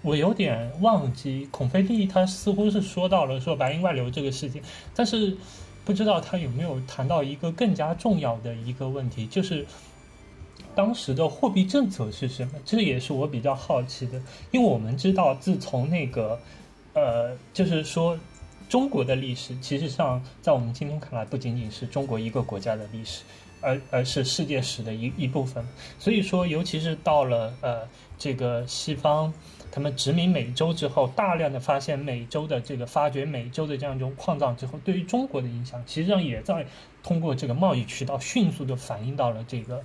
[0.01, 4.61] 我有点忘记孔飞利他似乎是说到了说白银外流这个事情，
[4.95, 5.35] 但是
[5.83, 9.65] 不知道他有没有谈到一个更加重要的一个问题，就是。
[10.75, 12.53] 当时的货币政策是什么？
[12.63, 16.39] 这也是我比较好奇的，因为我们知道，自从那个，
[16.93, 18.17] 呃，就是说，
[18.69, 23.23] 中国的历史，其实上在我们今天看来，不仅仅是中国一个国家的历史，
[23.59, 25.65] 而而是世界史的一一部分。
[25.97, 27.81] 所以说，尤其是到了呃
[28.17, 29.33] 这个西方，
[29.71, 36.65] 他们殖民美洲之后，大量的发现美洲的这个发掘美洲的这样一种矿藏之后，对于中国的影响，实际上也在
[37.03, 39.83] 通过这个贸易渠道迅速的反映到了这个。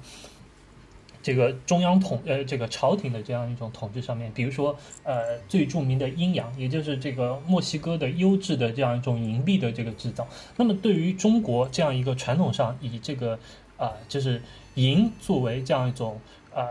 [1.25, 10.29] 这个中央统呃，这个朝廷的这样一种统治上面，比如说呃，最著名的阴阳，也就是这个墨西哥的优质的这样一种银币的这个制造。
[10.55, 13.39] 那么对于中国这样一个传统上以这个
[13.79, 14.43] 啊，就是
[14.75, 16.21] 银作为这样一种
[16.55, 16.69] 啊，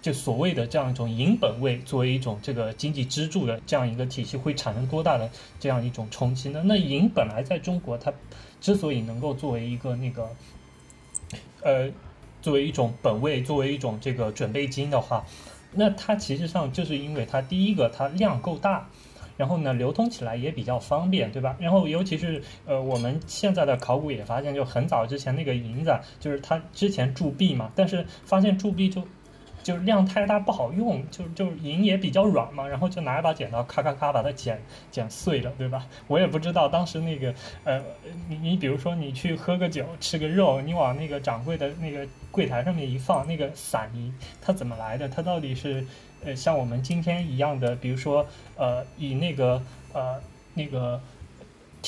[0.00, 6.62] 就所谓的这样一种银本位作为一种这个经济支柱的这样一个体系，会产生多大的这样一种冲击呢？
[6.64, 8.12] 那银本来在中国它
[8.60, 10.30] 之所以能够作为一个那个
[11.62, 11.90] 呃。
[12.46, 15.24] 作为一种本位，作为一种这个准备金的话，
[15.72, 18.88] 那它其实上就是因为它第一个它量够大，
[19.36, 21.56] 然后呢流通起来也比较方便，对吧？
[21.58, 29.02] 然后尤其是呃我们现在的考古也发现，就很早之前那个银子，就是它之前铸币嘛，但是发现铸币就。
[29.66, 35.84] 就是量太大不好用，就就银也比较软嘛，然后就拿一把剪刀咔咔咔把它剪剪碎了，对吧？
[36.06, 37.82] 我也不知道当时那个呃，
[38.28, 45.08] 你你比如说你去喝个酒吃个肉，你往那个掌柜的那个柜台上面一放，那个散银它怎么来的？
[45.08, 45.84] 它到底是
[46.24, 48.24] 呃像我们今天一样的，比如说
[48.56, 49.60] 呃以那个
[49.92, 50.20] 呃
[50.54, 51.00] 那个。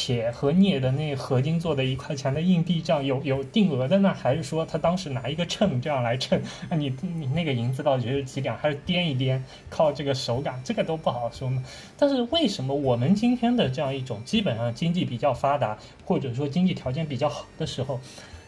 [0.00, 4.14] 铁和镍的那合金做的一块钱的硬币，这样有有定额的呢？
[4.14, 6.40] 还是说他当时拿一个秤这样来称？
[6.70, 8.56] 那你你那个银子到底是几两？
[8.56, 10.62] 还是掂一掂，靠这个手感？
[10.64, 11.64] 这个都不好说嘛。
[11.98, 17.98] 但是为什么我们今天的这样一种基本上经济比较发达，或者说经济条件比较好的时候，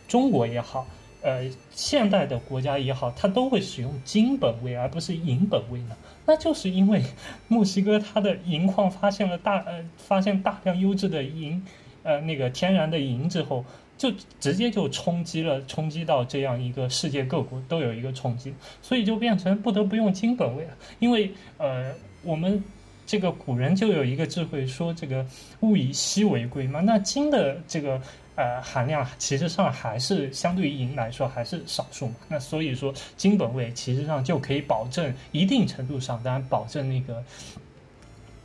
[0.07, 0.87] 中国也好？
[1.23, 5.97] 呃，现代的国家也好，它都会使用金本位而不是银本位呢？
[6.31, 7.03] 那就是因为
[7.49, 11.61] 墨西哥它的银矿发现了大呃发现大量优质的银，
[12.05, 13.65] 呃那个天然的银之后，
[13.99, 20.71] 就直接就冲击了，冲击到这样一个世界各国都有一个冲击，所以就变成不得不用金本位了。
[21.01, 22.63] 因为呃我们
[23.05, 25.27] 这个古人就有一个智慧说这个
[25.63, 28.01] 物以稀为贵嘛，那金的这个。
[28.41, 32.15] 呃，含量其实上还是相对于银来说还是少数嘛。
[32.27, 37.23] 那所以说，金本位其实上就可以保证一定程度上，当然保证那个。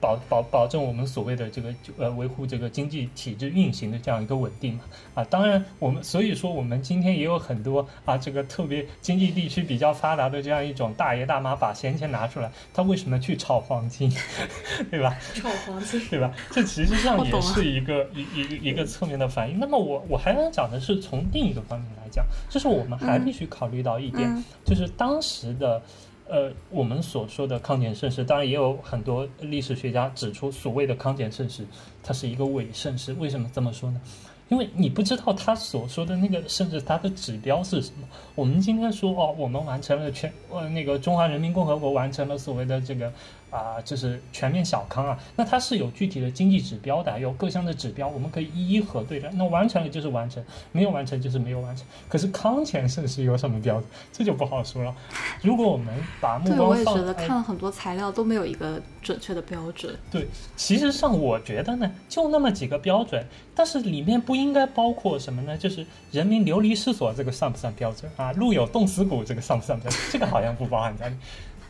[0.05, 4.81] 保保保证我们所谓的这个呃维护这个经济体制运行的这样一个稳定嘛
[5.15, 14.13] 啊，当然我们所以说我们今天也有很多啊这个特别经济地区比较发达的这样一种大爷大妈把闲钱拿出来，他为什么去炒黄金，
[14.91, 15.17] 对吧？
[15.33, 16.31] 炒黄金，对吧？
[16.51, 19.59] 这其实上也是一个一一一个侧面的反应。
[19.59, 25.81] 那么我我还想讲的是从另一个方面来讲，就是我们还必须考虑到一点，就是当时的。
[26.27, 31.65] 呃，我们所说的康乾盛世，当然也有很多历史学家指出，所谓的康乾盛世，
[32.03, 33.13] 它是一个伪盛世。
[33.13, 34.01] 为什么这么说呢？
[34.49, 38.07] 因为你不知道他所说的那个，甚至它的指标是什么。
[38.35, 43.11] 我们今天说哦，我们完成了全呃那个中华人民共和国完成了所谓的这个。
[43.55, 49.27] 啊，就是全面小康啊，那它是有具体的经济指标的，有各项的指标，我们可以一一核对的。
[49.31, 51.83] 那完成了就是完成，没有完成就是没有完成。
[52.07, 54.95] 可是康乾盛世有什么标准，这就不好说了。
[55.41, 55.87] 如果我们
[56.21, 59.97] 把目光放，我也觉得看了很多材料都没有一个准确的标准。
[60.11, 63.25] 对，其实上我觉得呢，就那么几个标准，
[63.55, 65.57] 但是里面不不应该包括什么呢？
[65.57, 68.33] 就是人民流离失所这个算不算标准啊？
[68.33, 70.01] 路有冻死骨这个算不算标准？
[70.11, 71.15] 这个好像不包含在里。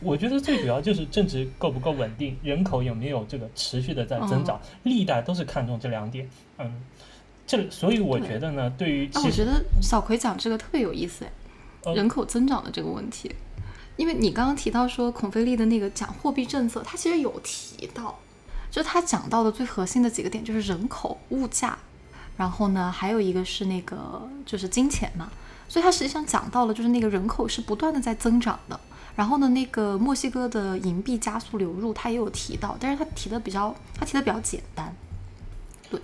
[0.00, 6.28] 我觉得最主要就是政治够不够稳定，人口有没有这个持续的在增长，历代都是看重这两点。
[6.58, 6.82] 嗯，
[7.46, 11.24] 这所以我觉得呢，对于啊，我觉得小葵讲这个特别有意思
[11.84, 13.34] 哎，人口增长的这个问题，
[13.96, 18.18] 因为你刚刚提到说孔飞利的那个讲货币政策，他其实有提到，
[18.70, 21.78] 就他讲到的最核心的几个点就是人口、物价，
[22.36, 25.32] 然后呢还有一个是那个就是金钱嘛，
[25.68, 28.78] 所以他实际上讲到了就是那个人口是不断的在增长的。
[29.16, 34.94] 然后呢，那个墨西哥的银币加速流入，他也有提到，但是他提的比较，他提的比较简单。
[35.90, 35.98] 对，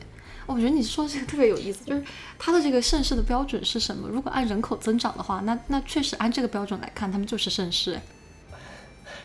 [0.46, 2.02] 我觉得你说这个特别有意思，就是
[2.38, 4.08] 他的这个盛世的标准是什么？
[4.08, 8.00] 如果按人口增长的话，那那确实按这个标准来看，他们就是盛世。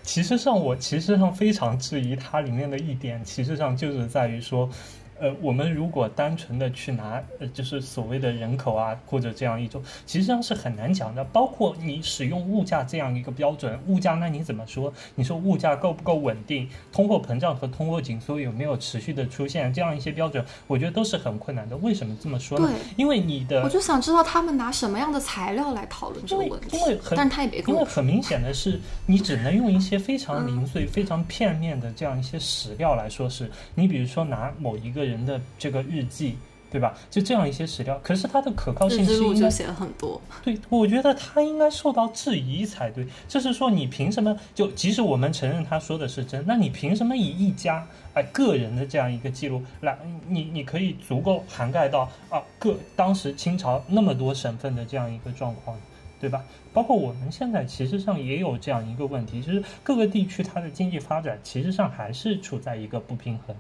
[0.03, 4.69] 其实上，我其实上非常质疑它里面的一点，其实上就是在于说。
[5.19, 11.23] 呃，我们如果单纯的去拿，呃，就是所谓的人口啊，或者这样一种，其实上是很难讲的。
[11.25, 14.93] 包括你使用物价这样一个标准，物价那你怎么说？
[15.15, 16.69] 你说物价够不够稳定？
[16.91, 19.73] 通货膨胀和通货紧缩有没有持续的出现？
[19.73, 21.75] 这样一些标准，我觉得都是很困难的。
[21.77, 22.69] 为什么这么说呢？
[22.95, 26.77] 因为你的，我就想知道他们拿什么样的材料来讨论这个问题。
[26.77, 35.77] 因为，但是他也别因为很明显的是，你只能用一些非常零碎、非常片面的这样一些史料来说，是你比如说拿某一个人的这个。
[35.87, 36.35] 日记，
[36.69, 36.93] 对吧？
[37.09, 40.19] 就这样一些史料，可是它的可靠性是应该写了很多。
[40.43, 43.07] 对，我觉得他应该受到质疑才对。
[43.25, 44.37] 就是说，你凭什么？
[44.53, 49.97] 就即使我们承认他说的是真，那你凭什么以一家哎个人的这样一个记录来，
[50.27, 55.79] 你你可以足够涵盖到啊各当时清朝那么多省份的这样一个状况，
[56.19, 56.43] 对吧？
[56.73, 63.55] 包括我们现在其实上也有这样一个问题，就是各个地区它的经济发展其实上还是处在一个不平衡。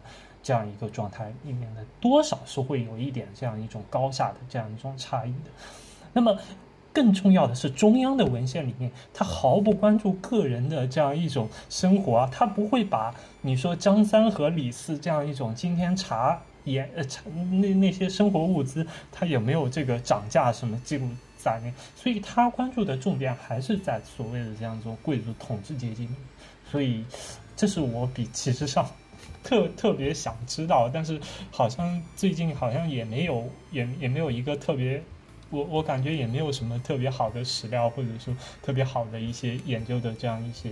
[0.47, 5.51] 这样一个状态里面的多少是会有一点这样一种高下的这样一种差异的。
[6.13, 6.39] 那么
[6.93, 21.73] 更重要的是，中央的文献里面，他毫不关注个人的这样一种生活啊，他不会把你说张三和李四这样一种今天茶盐呃茶那那些生活物资，他有没有这个涨价什么记录在内？
[21.93, 26.07] 所以他关注的重点还是在所谓的这样一种贵族统治阶级。
[26.71, 27.03] 所以
[27.53, 28.87] 这是我比其实上。
[29.47, 31.17] 特特别想知道，但是
[31.51, 35.01] 好像最近好像也没有，也也没有一个特别，
[35.49, 40.71] 我我感觉也没有什么特别好的史料，或者说特别好的一些研究的这样一些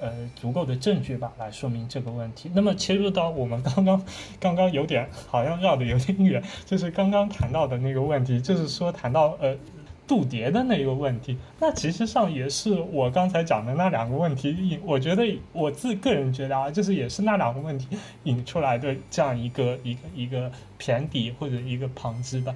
[0.00, 2.50] 呃足够的证据吧，来说明这个问题。
[2.52, 4.04] 那么切入到我们刚刚
[4.40, 9.56] 刚刚有点好像绕的有点远，就是刚刚谈到的那个问题，就是说谈到呃。
[10.06, 22.54] 度牒的那个问题，那其实上也是我刚才讲的那两个问题引，我觉得我自个人觉得啊，就是也是那两个问题引出来的这样一个一个一个偏底或者一个旁支吧。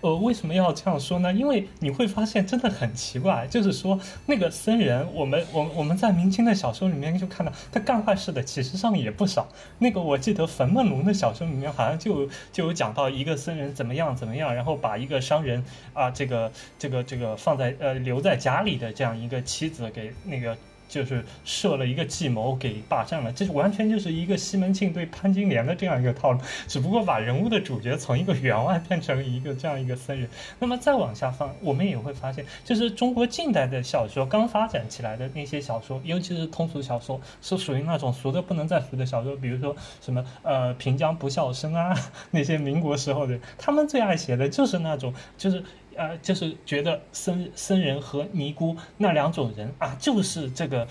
[0.00, 1.32] 呃，为什么要这样说呢？
[1.32, 9.48] 因为你会发现真的很奇怪，就是说那个僧人，我们我我们在明清的小说里面就看到他干坏事的，其实上也不少。
[9.78, 20.56] 那个我记得冯梦龙的小说里面好像就就有讲到一个僧人怎么样怎么样，然后把一个商人啊，这个这个这个放在呃留在家里的这样一个妻子给那个。
[20.88, 30.28] 就是设了一个计谋给霸占了，这完全就是一个西门庆对潘金莲的这样一个套路，只不过把人物的主角从一个员外变成了一个这样一个僧人。
[30.58, 41.94] 那么再往下放，我们也会发现，就是中国近代的小说刚发展起来的那些小说，尤其是通俗小说，是属于那种俗的不能再俗的小说，比如说什么呃平江不笑生啊，
[42.30, 45.62] 那些民国时候的，他们最爱写的就是那种就是。
[45.96, 50.86] 呃，就是觉得僧僧人和尼姑那两种人啊，就是这个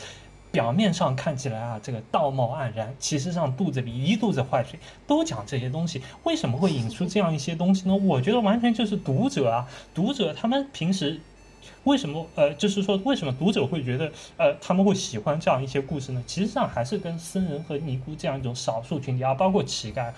[0.51, 6.01] 表面上看起来啊，这个道貌岸然，其实上肚子里一肚子坏水，都讲这些东西。
[6.23, 7.95] 为什么会引出这样一些东西呢？
[7.95, 11.19] 我觉得完全就是读者啊，读者他们平时。
[11.83, 16.23] 为什么呃，就是说为什么读者会觉得呃他们会喜欢这样一些故事呢？
[16.25, 20.11] 其实上还是跟僧人和尼姑这样一种少数群体啊，包括乞丐，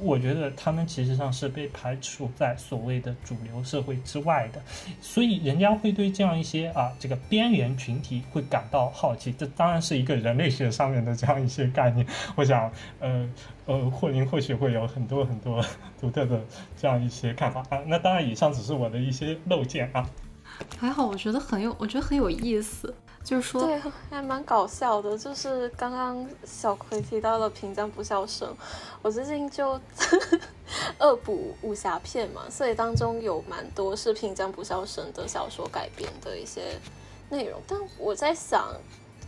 [0.00, 4.60] 我觉得他们其实上是被排除在所谓的主流社会之外的，
[5.00, 9.32] 所以人家会对这样一些啊这个边缘群体会感到好奇。
[9.32, 12.06] 这当然是一个人类学上面的这样一些概念。
[12.36, 13.28] 我想呃
[13.64, 15.64] 呃霍林或许会有很多很多
[15.98, 16.44] 独特的
[16.76, 17.78] 这样一些看法啊。
[17.86, 20.08] 那当然以上只是我的一些漏见啊。
[20.78, 22.94] 还好，我觉得很有，我觉得很有意思。
[23.24, 25.18] 就是说，对，还蛮搞笑的。
[25.18, 28.48] 就是刚刚小葵提到了平江不笑生，
[29.02, 29.80] 我最近就
[31.00, 36.78] 恶补武侠片嘛，所以当中有蛮多是平江不笑生的小说改编的一些
[37.30, 37.60] 内容。
[37.66, 38.68] 但我在想，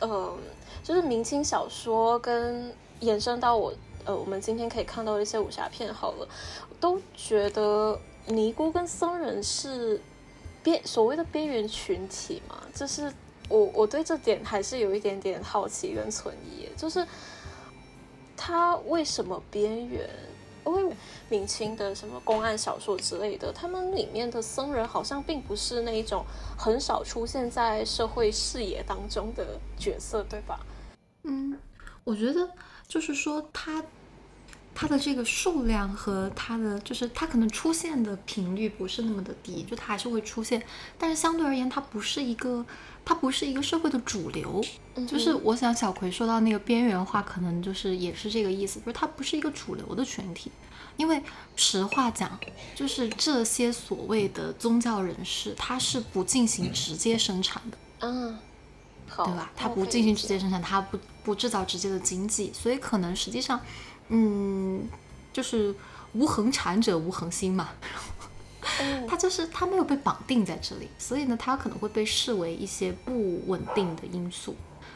[0.01, 0.39] 嗯，
[0.85, 3.72] 就是明清小说跟延伸到我。
[4.05, 6.29] 呃，我们今天可以看到一些武侠片，好了，
[6.81, 10.01] 都觉得尼姑跟僧人是
[10.84, 13.12] 所谓的边缘群体嘛，就是
[13.48, 17.06] 我我对这点还是有一点点好奇跟存疑，就是
[18.36, 20.08] 他为什么边缘？
[20.66, 20.94] 因为
[21.30, 26.22] 明清的什么公案小说之类的，他们里面的僧人好像并不是那一种
[26.58, 30.60] 很少出现在社会视野当中的角色，对吧？
[31.22, 31.58] 嗯，
[32.04, 32.50] 我觉得
[32.86, 33.82] 就是说他
[34.81, 40.62] 他的这个数量和它的就是它可能出现的频率不是那么的低，就它还是会出现，
[40.97, 42.64] 但是相对而言，它不是一个
[43.05, 44.64] 它不是一个社会的主流。
[45.05, 50.53] 就是我想小葵说到那个边缘化，可能就是也是这个意思，就是它不是一个主流的群体。
[50.97, 51.20] 因为
[51.57, 52.39] 实话讲，
[52.76, 58.39] 就是这些所谓的宗教人士，他是不进行直接生产的，嗯，
[59.09, 59.51] 好，对吧？
[59.57, 63.61] 他不进行直接生产，他不不制造直接的经济，所以可能实际上，
[64.09, 64.88] 嗯，
[65.32, 65.74] 就是
[66.12, 67.68] 无恒产者无恒心嘛。
[69.09, 74.54] 他就是他没有被绑定在这里，所以呢，他可能会被视为一些不稳定的因素。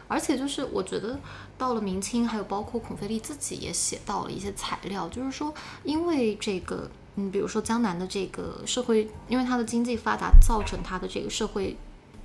[0.08, 1.18] 而且就是我觉得
[1.56, 5.54] 到了明清，还有包括孔飞利自己也写到了一些材料，就是说
[5.84, 11.76] 因为这个，嗯，比如说江南的这个社会，因为它的经济发达，造成它的这个社会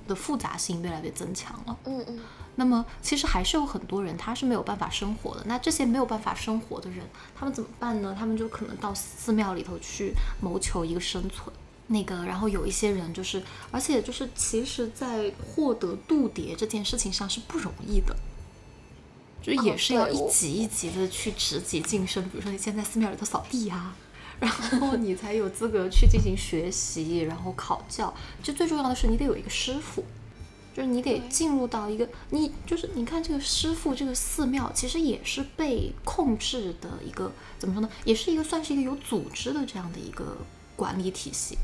[0.06, 1.76] 的复杂性越来越增强了。
[1.84, 2.20] 嗯嗯。
[2.58, 5.44] 那么其实还是有很多人他是没有办法生活的。
[5.46, 7.06] 那这些没有办法生活的人，
[7.38, 8.14] 他们怎么办呢？
[8.18, 11.54] 他们就可能到寺庙里头去谋求一个生存。
[11.90, 18.14] 那个，然后有一些人就是，而且就是，其实，在获得度牒这件事情上是不容易的，
[19.40, 22.22] 就也是要一级一级的去职级晋升。
[22.28, 23.96] 比如说，你先在寺庙里头扫地啊，
[24.38, 28.12] 然后 你才有资格去进行学习，然后考教。
[28.42, 30.04] 就最重要的是，你得有一个师傅，
[30.78, 37.90] 就是你得进入到一个，你就是你看这个师傅，这个寺庙其实也是被控制的一个，怎么说呢？
[38.04, 40.36] 也是一个算是一个有组织的这样的一个
[40.76, 41.58] 管理体系。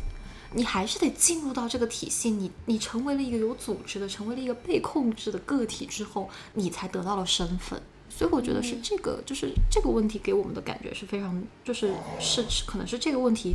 [0.55, 7.81] 你还是得进入到这个体系，你你成为了一个有组织的，成为了一个被控制的个体之后，你才得到了身份。
[8.11, 13.55] 所以我觉得是这个，就是这个问题给我们的感觉是非常，就是是可能是这个问题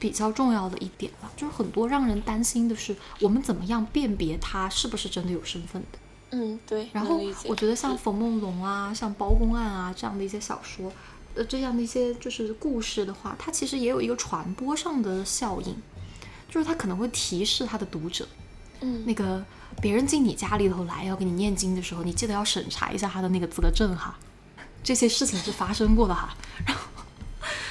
[0.00, 1.30] 比较重要的一点吧。
[1.36, 5.98] 就是很多让人担心的是，我们怎么样辨别他是不是真的有身份的？
[6.30, 6.88] 嗯，对。
[6.92, 10.92] 然后我觉得像冯梦龙啊，像包公案啊这样的一些小说，
[11.36, 15.76] 呃，这样的一些就是故事的话，它其实也有一个传播上的效应。
[16.52, 18.26] 就是他可能会提示他的读者，
[18.80, 19.40] 嗯，那个
[19.80, 24.18] 别人进你家里头来要给你念经的时候，你记得要审查一下他的那个资格证哈，
[24.82, 26.36] 这些事情是发生过的哈。
[26.66, 26.82] 然后，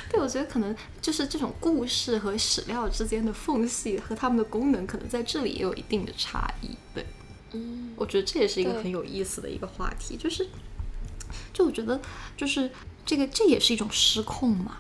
[0.09, 6.69] 对我觉得可能就是这种故事和史料之间的缝隙和它们的功能，可能在这里也有一定的差异。
[6.93, 7.05] 对，
[7.51, 10.47] 嗯，我觉得这也是一个很有意思的一个话题，就是，
[11.53, 12.01] 就我觉得
[12.35, 12.71] 就是
[13.05, 14.77] 这个这也是一种失控嘛。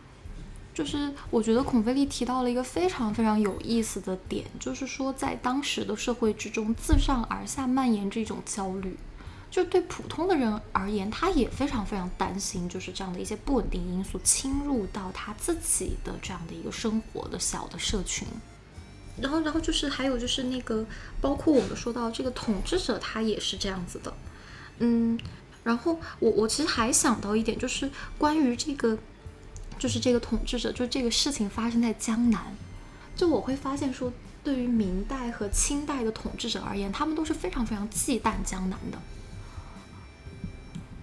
[0.71, 8.95] 就是我觉得孔飞利提到了一个非常非常有意思的点，就是说在当时的社会之中，自上而下蔓延这种焦虑，
[9.51, 18.27] 就对普通的人而言，他也非常非常担心，就是这样的一些不稳定因素侵入到他自己的这样的一个生活的小的社群。
[19.19, 20.85] 然后，然后就是还有就是那个，
[21.19, 24.13] 包括我们说到这个统治者，他也是这样子的。
[24.79, 25.19] 嗯，
[25.63, 28.97] 然后我我其实还想到一点，就是关于这个。
[29.77, 32.53] 就是这个统治者，就这个事情发生在江南，
[33.15, 34.11] 就我会发现说，
[34.43, 38.97] 对于明代和清代的统治者而言，他们都是非常非常忌惮江南的。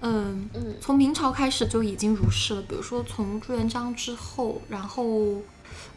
[0.06, 2.62] 嗯嗯，从明朝开始就已经如是了。
[2.62, 5.42] 比如说从朱元璋之后，然后，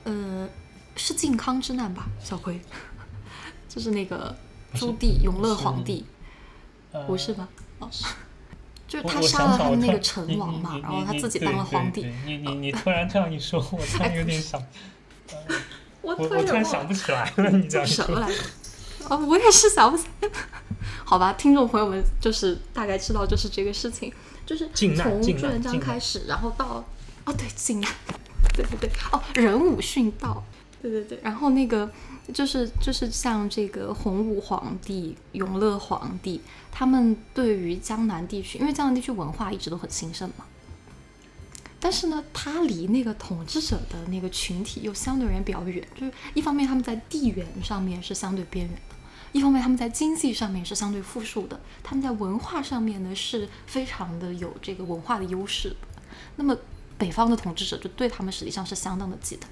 [0.03, 0.49] 呃，
[0.95, 2.07] 是靖康之难吧？
[2.23, 2.59] 小葵，
[3.69, 4.35] 就是那个
[4.73, 6.05] 朱棣永乐皇帝，
[7.05, 7.47] 不是吗？
[7.79, 7.89] 哦。
[8.87, 12.07] 就是他杀了他们那个成王嘛，然后他自己当了皇帝。
[12.25, 14.59] 你你你突然这样一说，我突然有点想，
[16.01, 18.33] 我我突然想不起来了，你叫什么来着？
[19.07, 20.29] 哦，我也是想不起来。
[21.05, 24.11] 好吧，听众朋友们就是大概知道就是这个事情，
[24.45, 26.83] 就是从朱元璋开始，然后到
[27.25, 27.91] 哦对靖难，
[28.53, 30.43] 对对对，哦仁武殉道，
[30.81, 31.89] 对对对，然后那个。
[32.31, 36.39] 就是就是像这个洪武皇帝、永乐皇帝，
[36.71, 40.45] 他们对于江南地区，因为江南地区文化一直都很兴盛嘛。
[41.79, 45.83] 但是呢，他离那个统治者的那个群体又相对而言比较远。
[45.99, 48.88] 就是一方面他们在地缘上面是相对边缘的，
[49.31, 55.75] 一方面他们在经济上面是相对富庶的，他们在文化上面呢是非常的有这个文化的优势。
[56.35, 56.57] 那么
[56.97, 59.43] 北方的统治者就对他们实际上是相当的忌惮。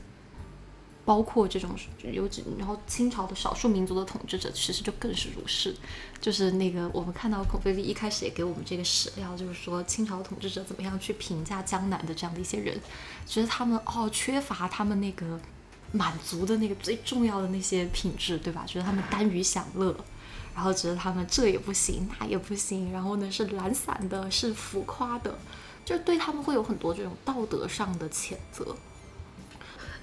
[1.06, 1.74] 包括这种
[2.04, 5.74] 有然后清朝的少数民族的统治者，其实就更是如是。
[6.20, 12.78] 就是那个我们看到孔飞利一开始也给我们这个史料，就是说清朝统治者怎么样去评价江南的这样的一些人，
[13.26, 15.40] 觉得他们哦缺乏他们那个
[15.92, 18.64] 满足的那个最重要的那些品质，对吧？
[18.68, 19.96] 觉得他们耽于享乐，
[20.56, 25.38] 然后觉得他们这也不行那也不行，然后呢是懒散的，是浮夸的，
[25.86, 28.76] 就对他们会有很多这种道德上的谴责。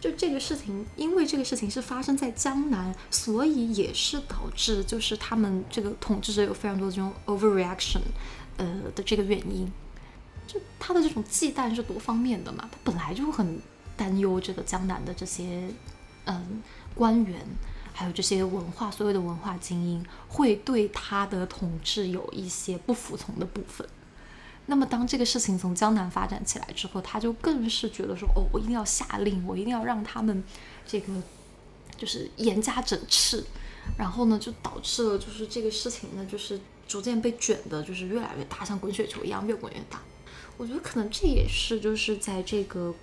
[0.00, 8.02] 就这个事情，因为这个事情是发生在江南，所以也是导致就是他们这个统治者有非常多的这种 overreaction，
[8.58, 9.70] 呃的这个原因。
[10.46, 13.58] 就他的这种忌惮是多方面的嘛，他本来就很
[13.96, 15.68] 担忧这个江南的这些
[16.24, 16.62] 嗯
[16.94, 17.40] 官员，
[17.92, 23.86] 还有这些文化所有的文化精英会对他的统治有一些不服从的部分。
[24.66, 30.42] 那么，当这个事情从江南发展起来之后，他就更是觉得说：“哦，我一定要下令，我一定要让他们
[30.86, 31.12] 这个
[31.98, 33.44] 就是严加整治。”
[33.98, 40.00] 然后呢，就导致了就是这个事情呢，就是逐渐被卷的，就是越来越大，像滚雪球一样越滚越大。
[40.56, 42.94] 我觉得可能这也是就是在这个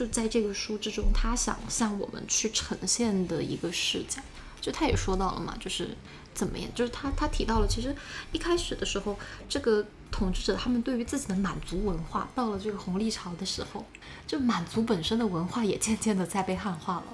[0.00, 4.22] 就在这个书之中，他想向我们去呈现的一个视角。
[4.60, 5.96] 就他也说到了嘛，就是
[6.32, 7.94] 怎么样，就是他他提到了，其实
[8.32, 9.86] 一开始的时候这个。
[10.12, 13.86] 统治者他们对于自己的满族文化，到了这个红利潮的时候，
[14.26, 17.04] 就满族本身的文化也渐渐的在被汉化了。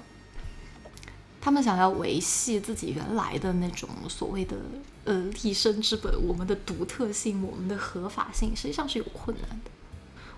[1.39, 4.57] 他们想要维系自己原来的那种所谓的
[5.03, 5.13] 呃
[5.43, 9.69] 立身之本，我们的独特性，我们的合法性，实际上是有困难的。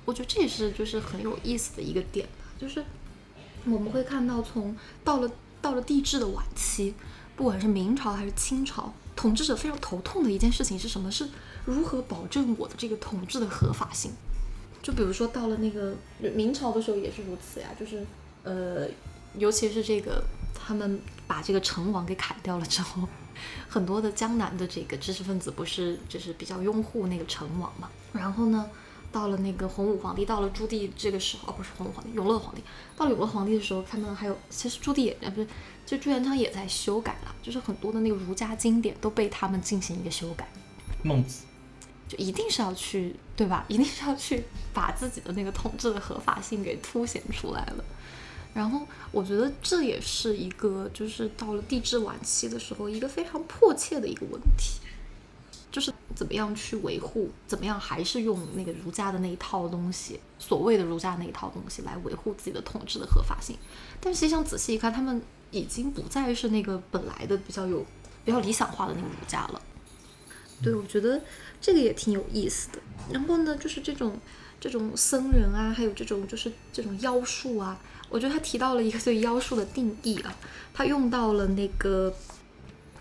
[0.04, 2.28] 我觉得这也是就是很有意思的一个点，
[2.60, 2.84] 就是
[3.66, 5.32] 我们会看到从到了
[5.62, 6.94] 到了帝制的晚期，
[7.36, 11.10] 不管是明朝还是清朝，统治者非常头痛的一件事情是什么？
[11.10, 11.28] 是
[11.66, 14.12] 如何保证我的这个统治的合法性？
[14.82, 15.96] 就比如说到了那个
[16.34, 18.06] 明朝的时候也是如此呀，就是
[18.44, 18.88] 呃，
[19.38, 20.24] 尤其是这个
[20.56, 23.08] 他们把这个成王给砍掉了之后，
[23.68, 27.90] 很多的江南的这个知识分子不是就是比较拥护那个成王嘛。
[28.14, 28.68] 然后呢，
[29.12, 32.64] 到了那个洪武皇帝，到了朱棣这个时候，哦不是洪武皇帝，永乐皇帝，
[32.96, 35.48] 到了永乐皇帝的时候，他们还有其实朱棣也呃不是，
[35.86, 40.48] 就朱元璋也在修改了，就是很多的那个儒家经典都被他们进行一个修改，
[41.04, 41.46] 孟子。
[42.08, 43.64] 就一定是要去，对吧？
[43.68, 44.44] 一定是要去
[44.74, 47.84] 把自己的那个统治的合法性给凸显出来了。
[48.52, 48.82] 然后
[49.12, 54.80] 我觉得这也是一个，就是到了帝制晚期的时候，一个非常迫切的一个问题，
[55.72, 63.56] 就是怎么样去维护，怎么样还是用那个儒家的那一套东西，所谓的儒家那一套东西来维护自己的统治的合法性。
[64.00, 67.86] 但实际上仔细一看，他们已经不再是那个本来的比较有
[68.26, 69.62] 比较理想化的那个儒家了。
[70.62, 71.22] 对，我觉得。
[71.62, 72.80] 这个也挺有意思的。
[73.12, 74.18] 然后呢，就是这种
[74.62, 80.34] 这种僧人啊，还有这种就是这种妖术啊，我觉得他提到了一个对妖术的定义啊，
[80.74, 82.16] 他用到了那个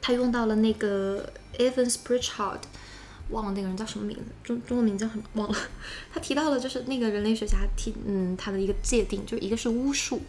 [0.08, 2.60] 他用到了那个 Evans Pritchard，
[3.28, 5.58] 忘了那个人叫什么名字，中中文名叫什么忘了。
[6.10, 10.22] 他提到了就是那个人类学家提嗯他的一个界定，就一个是巫术，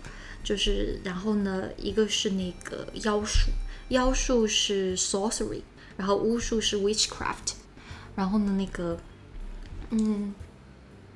[0.44, 3.52] 就是然后呢一个是那个妖术，
[3.88, 5.62] 妖术是 sorcery，
[5.96, 7.54] 然后巫术是 witchcraft。
[8.18, 9.00] 然后呢，那个，
[9.92, 10.36] 嗯，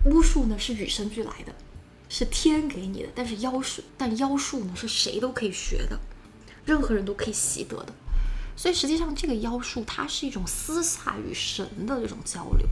[0.05, 1.53] 巫术呢是与生俱来的，
[2.07, 3.09] 是天给你的。
[3.13, 5.99] 但是妖术，但妖术呢是谁都可以学的，
[6.63, 7.93] 任何人都可以习得的。
[8.55, 12.67] 所以实际上，这个妖术它是一种私下与神的这种交流。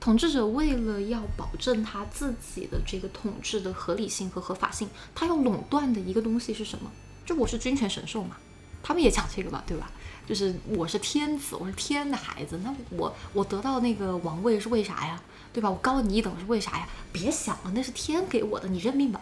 [0.00, 6.90] 统治者为了要保证他自己的这个统治的合理性和合法性，他要垄断的一个东西是什么？
[7.24, 8.36] 就我是君权神授嘛，
[8.82, 9.90] 他们也讲这个嘛，对吧？
[10.26, 15.22] 就是我是天子，我是天的孩子，那我我得到那个王位是为啥呀？
[15.52, 15.70] 对吧？
[15.70, 16.88] 我高你一等是为啥呀？
[17.12, 19.20] 别想了，那是天给我的，你认命吧。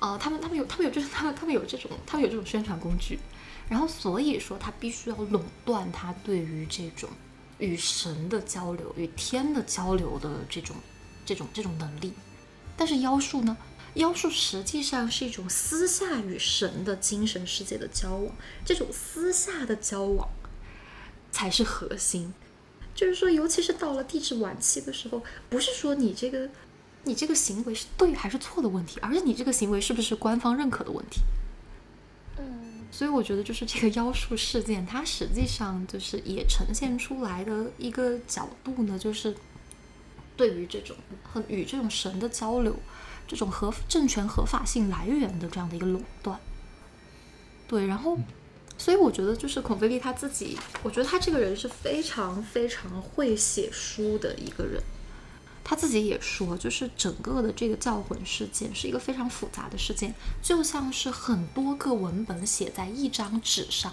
[0.00, 3.18] 啊，他们他们有他们有这他们他们有这种他们有这种宣传工具，
[3.68, 7.08] 然后所以说他必须要垄断他对于这种
[7.58, 10.76] 与神的交流、与天的交流的这种
[11.24, 12.12] 这种这种能力。
[12.76, 13.56] 但是妖术呢？
[13.94, 18.34] 妖术实际上是一种私下与神的精神世界的交往，
[18.64, 20.28] 这种私下的交往
[21.30, 22.34] 才是核心。
[22.92, 26.50] 就是说，尤其是到了帝制晚期的时候，不是说你这个
[27.04, 31.20] 你这个行为是对还是错的问题，而是你这个行为是不是官方认可的问题。
[32.94, 39.34] 嗯，所以我觉得就是这个妖术事件，它实际上就是也呈现出来的一个角度呢，就是
[40.36, 42.76] 对于这种和与这种神的交流。
[43.26, 46.38] 这种合政权合法性来源的这样的一个垄断，
[47.66, 48.18] 对，然后，
[48.76, 54.78] 所以我觉得就是孔飞利他自己，我觉得他这个人是非常非常会写书的一个人，
[55.64, 63.92] 他自己也说，就是整个的这个教魂事件是一个非常复杂的事件，就像是很多个文本写在一张纸上。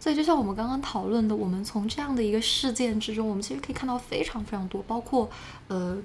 [0.00, 5.30] 所以，就像我们刚刚讨论的，我们从这样的一个事件之中，我们其实可以看到非常非常多，包括
[5.68, 5.96] 呃。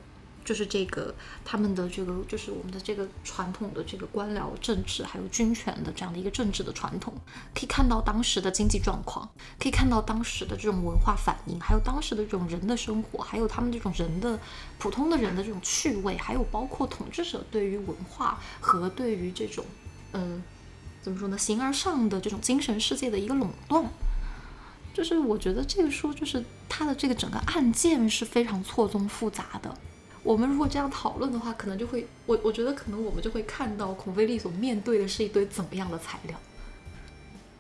[0.50, 1.14] 就是这个
[1.46, 7.14] 他们的这个，就是我们的这个传统的这个官僚政治，还有军权的这样的一个政治的传统，
[7.54, 9.30] 可以看到当时的经济状况，
[9.60, 14.40] 可以看到当时的这种文化反应，还有当时的这种人的生活，还有他们这种人的
[14.80, 19.64] 普通的人的这种趣味，还有包括统治者对于文化和对于这种，
[20.14, 20.42] 嗯，
[21.04, 23.86] 怎么说呢，形而上的这种精神世界的一个垄断。
[24.96, 29.78] 就是我觉得这个书，就是它的这个整个案件是非常错综复杂的。
[30.30, 36.38] 我们如果这样讨论的话，可能就会我我觉得可能我们就会看到孔飞利所面对的是一堆怎么样的材料。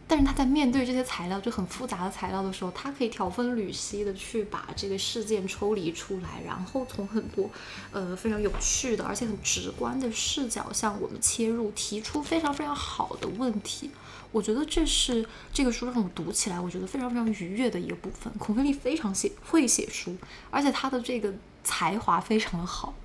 [0.08, 7.50] 但是他在面对这些材料就很复杂的材料的时候，他可以条分缕析的去把这个事件抽离出来，然后从很多
[7.92, 13.90] 呃非常有趣的而且很直观的视角向我们切入，提出非常非常好的问题。
[14.32, 18.32] 我觉得这是这个书让我读起来我觉得非常非常愉悦的一个部分。
[18.38, 20.16] 孔飞利非常写会写书，
[20.52, 21.34] 而且他的这个。
[21.70, 22.96] 才华非常的好，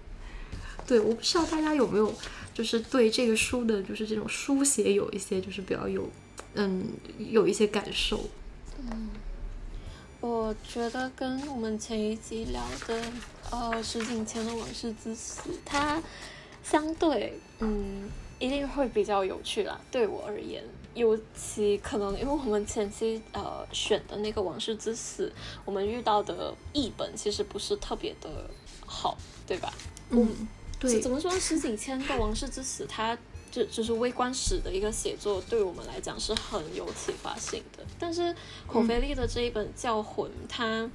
[0.87, 2.11] 对，我不知道大家有没有，
[2.55, 6.09] 就是对这个书的，就是这种书写有一些，就是比较有，
[6.55, 6.87] 嗯，
[7.19, 8.31] 有一些感受。
[8.79, 9.11] 嗯，
[10.21, 13.03] 我觉得跟我们前一集聊的，
[13.51, 16.03] 呃，石井前的往事之死，它
[16.63, 18.09] 相对，嗯，
[18.39, 19.79] 一定会比较有趣啦。
[19.91, 25.33] 对我而言，尤其可能因为我们前期呃选的那个王室之死，
[25.65, 28.49] 我们遇到的译本其实不是特别的
[28.87, 29.17] 好，
[29.47, 29.73] 对吧？
[30.11, 31.01] 嗯，对。
[31.01, 31.31] 怎么说？
[31.39, 33.19] 石井谦的王室之死，它
[33.51, 37.85] 就就是微观史的一个写作，对我们来讲是很有启发性的。
[37.99, 38.35] 但是
[38.67, 40.91] 孔飞利的这一本教魂，它。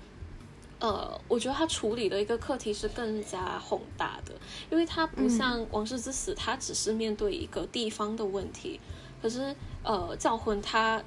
[0.82, 4.34] 呃，我觉得他处理的一个课题是更加宏大的，
[4.72, 8.80] 因为它不像《王室之死》，它只是面对一个地方的问题，
[9.22, 9.54] 可是
[9.84, 11.02] 呃，教魂他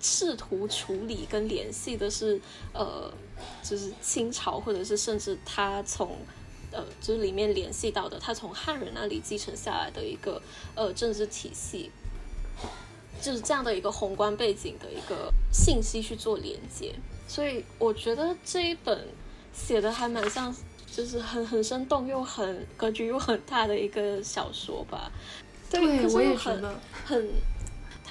[0.00, 2.40] 试图处理跟联系的是
[2.74, 3.12] 呃，
[3.62, 6.18] 就是清朝，或者是甚至他从
[6.72, 10.42] 呃，就是里面联系到的，他从汉人那里继承下来的一个
[10.74, 11.92] 呃政治体系，
[13.20, 16.92] 就是这样的一个宏观背景的一个信息去做连接。
[17.28, 19.06] 所以我觉得这一本
[19.52, 20.52] 写的还蛮像，
[20.90, 25.12] 就是很很生动又很格局又很大的一个小说吧。
[25.70, 27.30] 对，我也觉得很。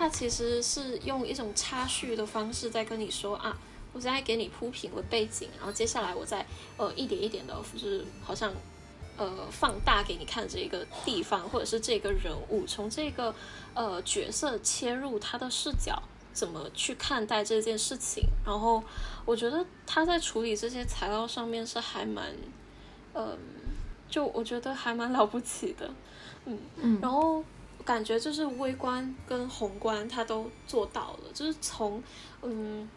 [0.01, 3.55] 他其实是用一种插叙的方式在跟你说啊，
[3.93, 6.43] 我现在给你铺平了背景，然后接下来我再
[6.77, 8.51] 呃一点一点的，就是好像
[9.15, 13.35] 呃放大给你看这个地方或者是这个人物，从这个
[13.75, 16.01] 呃角色切入他的视角。
[16.33, 18.23] 怎么去看待这件事情？
[18.45, 18.81] 然后
[19.25, 22.33] 我觉得他在处理这些材料上面是还蛮，
[23.13, 23.37] 嗯，
[24.09, 25.93] 就我觉得还蛮了不起的，
[26.45, 26.99] 嗯嗯。
[27.01, 27.43] 然后
[27.81, 32.01] 感觉就是微观跟宏观他都做到了，就是从
[32.41, 32.89] 嗯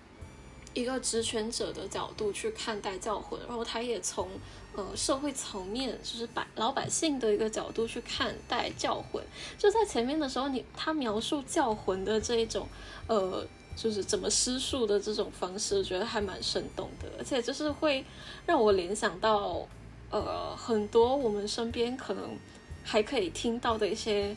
[0.73, 4.29] 一个职权者的角度去看待教魂，然后他也从。
[4.77, 9.23] 呃，社会层面就是百老百姓的一个角度去看待教魂，
[9.57, 12.67] 就在前面的时候，你他描述教魂的这一种，
[13.07, 18.05] 呃，就是怎么施术的这种方式，我觉得还蛮生动的，而且就是会
[18.47, 19.65] 让我联想到，
[20.11, 22.37] 呃，很多我们身边可能
[22.83, 24.37] 还可以听到的一些，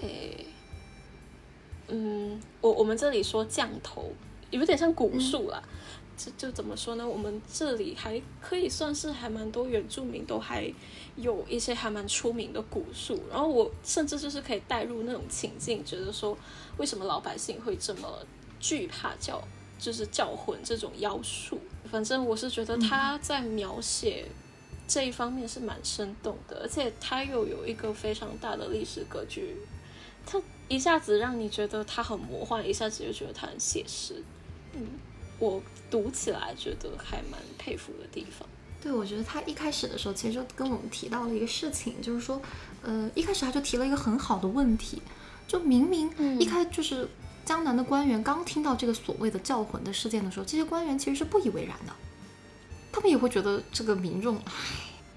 [0.00, 0.46] 诶，
[1.88, 4.12] 嗯，我我们这里说降头，
[4.50, 5.62] 有点像古树啦。
[6.16, 7.06] 就就怎么说呢？
[7.06, 10.72] 我们这里还可以算是还蛮多原住民都还
[11.16, 16.34] 有一些还蛮出名的古树，然后我甚至就是可以带入那种情境，觉得说
[16.78, 18.18] 为什么老百姓会这么
[18.58, 19.46] 惧怕叫
[19.78, 21.60] 就是叫魂这种妖术？
[21.90, 24.24] 反正我是觉得他在描写
[24.88, 29.54] 这一方面是蛮生动的，而且他又有一个非常大的历史格局，
[30.26, 34.22] 他一下子让你觉得他很魔幻，一下子又觉得他很写实，
[34.74, 34.86] 嗯。
[35.38, 38.48] 我读起来觉得还蛮佩服的地方。
[38.80, 42.40] 对，我觉得他一开始的时候，其实就跟我们提到了一个事情，就是说，
[42.80, 45.02] 呃，一开始他就提了一个很好的问题，
[45.46, 46.10] 就明明
[46.40, 47.06] 一开就是
[47.44, 51.92] 江南的官员刚听到这个所谓的教魂的事件的时候，这些官员其实是不以为然的，
[52.90, 54.52] 他们也会觉得这个民众唉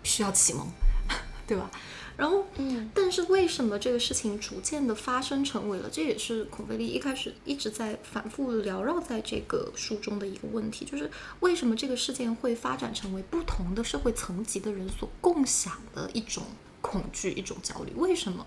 [0.03, 0.67] 需要启蒙，
[1.47, 1.71] 对吧？
[2.19, 5.89] 然后，嗯，但是为什么这个事情逐渐的发生成为了？
[5.89, 11.09] 这也是孔飞利一开始一直在反复缭绕在这个书中的一个问题，就是
[11.39, 16.43] 为什么这个事件会发展成为不同的社会层级的人所共享的一种
[16.81, 17.93] 恐惧、一种焦虑？
[17.95, 18.45] 为什么？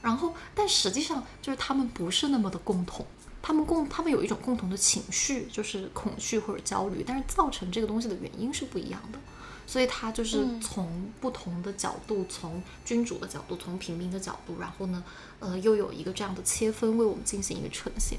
[0.00, 3.04] 然后，但实际上就是他们不是那么的共同，
[3.42, 9.18] 他们共他们有一种共同的情绪，就是恐惧或者焦虑，但是造成这个东西的原因是不一样的。
[9.66, 15.02] 所以他就是从不同的角度，从君主的角度，从平民的角度，然后呢，
[15.40, 18.18] 呃，又有一个这样的切分，为我们进行一个呈现。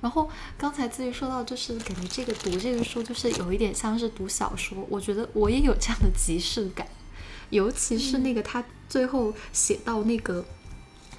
[0.00, 4.86] 然后刚才自己说到，就是感觉这个读这个书，就是有一点像是读小说。
[4.88, 6.86] 我觉得我也有这样的即视感，
[7.50, 10.44] 尤其是那个他最后写到那个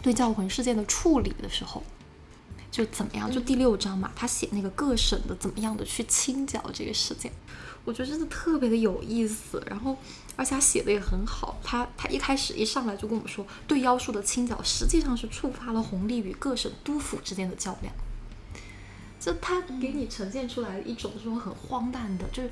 [0.01, 1.84] 对教魂事件的处理的时候，
[2.72, 3.30] 就怎么样？
[3.30, 7.34] 就第六章嘛，他写那个各省的怎么样的去清剿这个事件，
[7.89, 9.61] 我觉得真的特别的有意思。
[9.65, 9.97] 然后
[10.35, 17.91] 而且他写的也很好，他他一开始一上来就跟我们说，对妖术的清剿实际上是触发了弘历与各省督府之间的较量。
[19.19, 22.49] 就他给你呈现出来一种这种很荒诞的，就是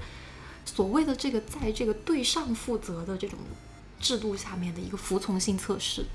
[0.66, 3.38] 所谓的这个在这个对上负责的这种
[4.02, 6.06] 制度下面的一个服从性测试，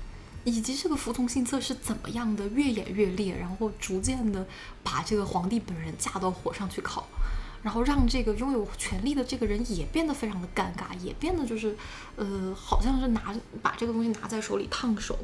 [0.43, 4.45] 以及这个服从性测试怎么样的越演越烈，然后逐渐的
[4.83, 7.07] 把这个皇帝本人架到火上去烤，
[7.63, 11.75] 然后让这个拥有权力的这个人也变得非常的尴尬，也变得就是
[12.15, 13.33] 呃好像是拿
[13.63, 15.17] 把这个东西拿在手里烫手，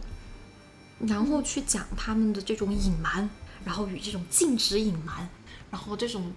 [0.99, 3.29] 然后去讲他们的这种隐瞒。
[3.65, 5.27] 然后与这种禁止隐瞒，
[5.69, 6.31] 然后这种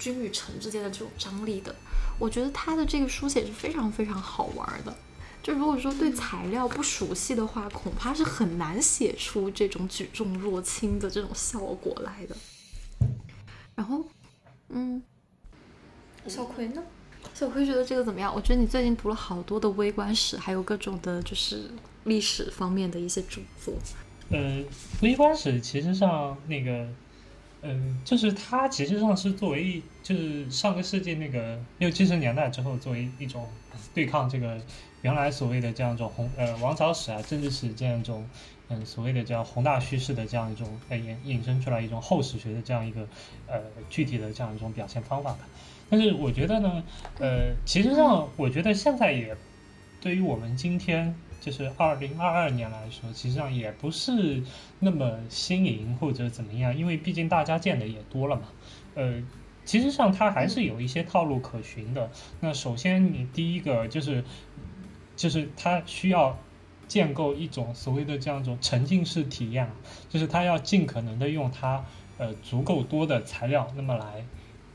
[0.00, 1.72] 君与臣之间的这种张力的，
[2.18, 4.92] 我觉得他的这个书写是非常非常好玩的。
[5.44, 12.36] 就如果说对材料不熟悉的话，恐怕是很难写出这种举重若轻的这种效果来的。
[13.76, 14.04] 然后，
[14.70, 15.00] 嗯，
[16.28, 16.82] 小葵呢？
[17.34, 18.32] 小葵觉得这个怎么样？
[18.34, 21.70] 我觉得你最近读了好多的微观史，还有各种的，就是
[22.04, 23.74] 历史方面的一些著作。
[24.30, 24.62] 呃，
[25.02, 26.88] 微观史其实上那个，
[27.62, 33.48] 嗯，就是它其实上是作为一就是上个世纪那个六七十年代之后作为一种
[33.92, 34.58] 对抗这个
[35.02, 38.28] 原来所谓的这样一种宏呃王朝史啊政治史这样一种
[38.68, 43.06] 嗯所谓的叫宏大叙事的这样一种呃引引申出来一种后史学的这样一个
[43.46, 43.60] 呃
[43.90, 45.38] 具体的这样一种表现方法的。
[45.88, 46.82] 但是我觉得呢，
[47.18, 49.36] 呃，其实上我觉得现在也
[50.00, 51.14] 对于我们今天。
[51.38, 54.42] 就是二零二二年来说，其实上也不是
[54.80, 58.42] 那么新颖或者怎么样，因为毕竟大家见的也多了嘛。
[58.96, 59.22] 呃，
[59.64, 62.10] 其实上它还是有一些套路可循的。
[62.40, 64.24] 那首先，你第一个就是，
[65.14, 66.36] 就是它需要
[66.88, 69.70] 建构一种所谓的这样一种沉浸式体验，
[70.08, 71.84] 就是它要尽可能的用它
[72.18, 74.24] 呃足够多的材料，那么来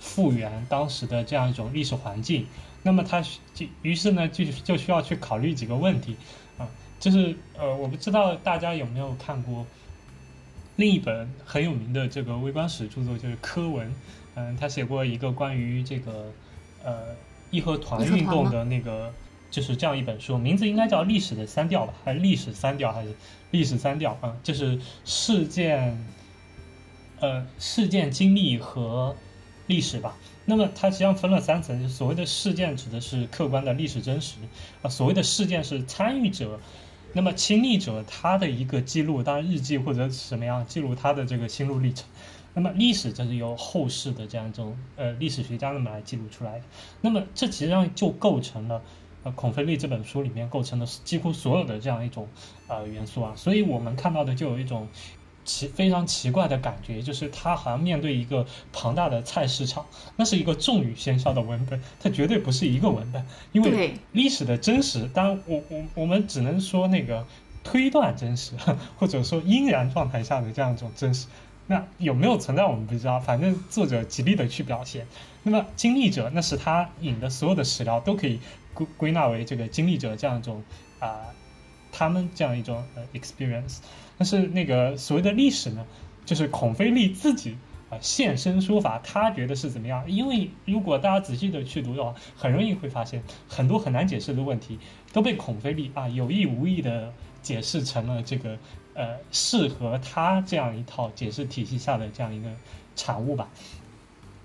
[0.02, 2.45] 复原当时的这样一种历史环境。
[2.84, 3.22] 那么他
[3.54, 6.18] 就于是呢，就就需要去考虑几个问题。
[6.58, 6.68] 啊
[6.99, 9.66] 就是呃，我不知道大家有没有看过
[10.76, 13.91] 另一本很有名的这个微观史著作，就是柯文，
[14.36, 16.32] 嗯，他写过一个关于这个
[16.84, 17.16] 呃
[17.49, 19.12] 义和团运动的那个，
[19.49, 23.10] 就是这样一本书，名字应该叫《历史的三调》吧，还是《历史三调》还是
[23.49, 24.38] 《历史三调》啊？
[24.43, 26.06] 就是事件，
[27.20, 29.16] 呃，事件经历和
[29.72, 30.17] 历史吧。
[30.43, 34.36] 那么它实际上分了三层，所谓的事件指的是客观的历史真实，
[34.82, 36.59] 啊，所谓的事件是参与者。
[37.13, 42.05] 那么亲历者他的一个记录，当然日记或者什么样记录他的这个心路历程。
[42.53, 46.65] 那么历史则是由后世的这样一种呃历史学家那么来记录出来的。
[47.01, 48.82] 那么这其实上就构成了
[49.24, 52.28] 呃孔飞利这本书里面构成的几乎所有的这样一种
[52.67, 53.34] 呃元素啊。
[53.36, 54.88] 所以我们看到的就有一种。
[55.44, 59.86] 奇非常奇怪的感觉，就是他好像面对一个庞大的菜市场，
[60.16, 67.26] 那是一个重语喧嚣的文本，它绝对不是一个文本，因为历史的真实，当然我我我们只能说那个
[67.64, 68.54] 推断真实，
[68.98, 71.28] 或者说应然状态下的这样一种真实，
[71.68, 75.08] 那有没有存在我们不知道，反正作者极力的去表现。
[75.44, 78.39] 那么经历者，那是他引的所有的史料都可以
[78.74, 80.64] 归归纳为这个经历者这样一种
[81.00, 81.22] 啊，
[81.92, 83.78] 他们这样一种呃 experience。
[84.22, 85.84] 但是那个所谓的历史呢，
[86.26, 87.57] 就是孔飞利自己
[87.89, 90.11] 啊现身说法，他觉得是怎么样？
[90.11, 94.78] 因为如果大家仔细的去读的话，很容易会发现很多很难解释的问题
[95.11, 97.11] 都被孔飞利啊有意无意的
[97.41, 98.59] 解释成了这个
[98.93, 102.49] 呃适合他这样一套解释体系下的这样一个
[102.95, 103.49] 产物吧。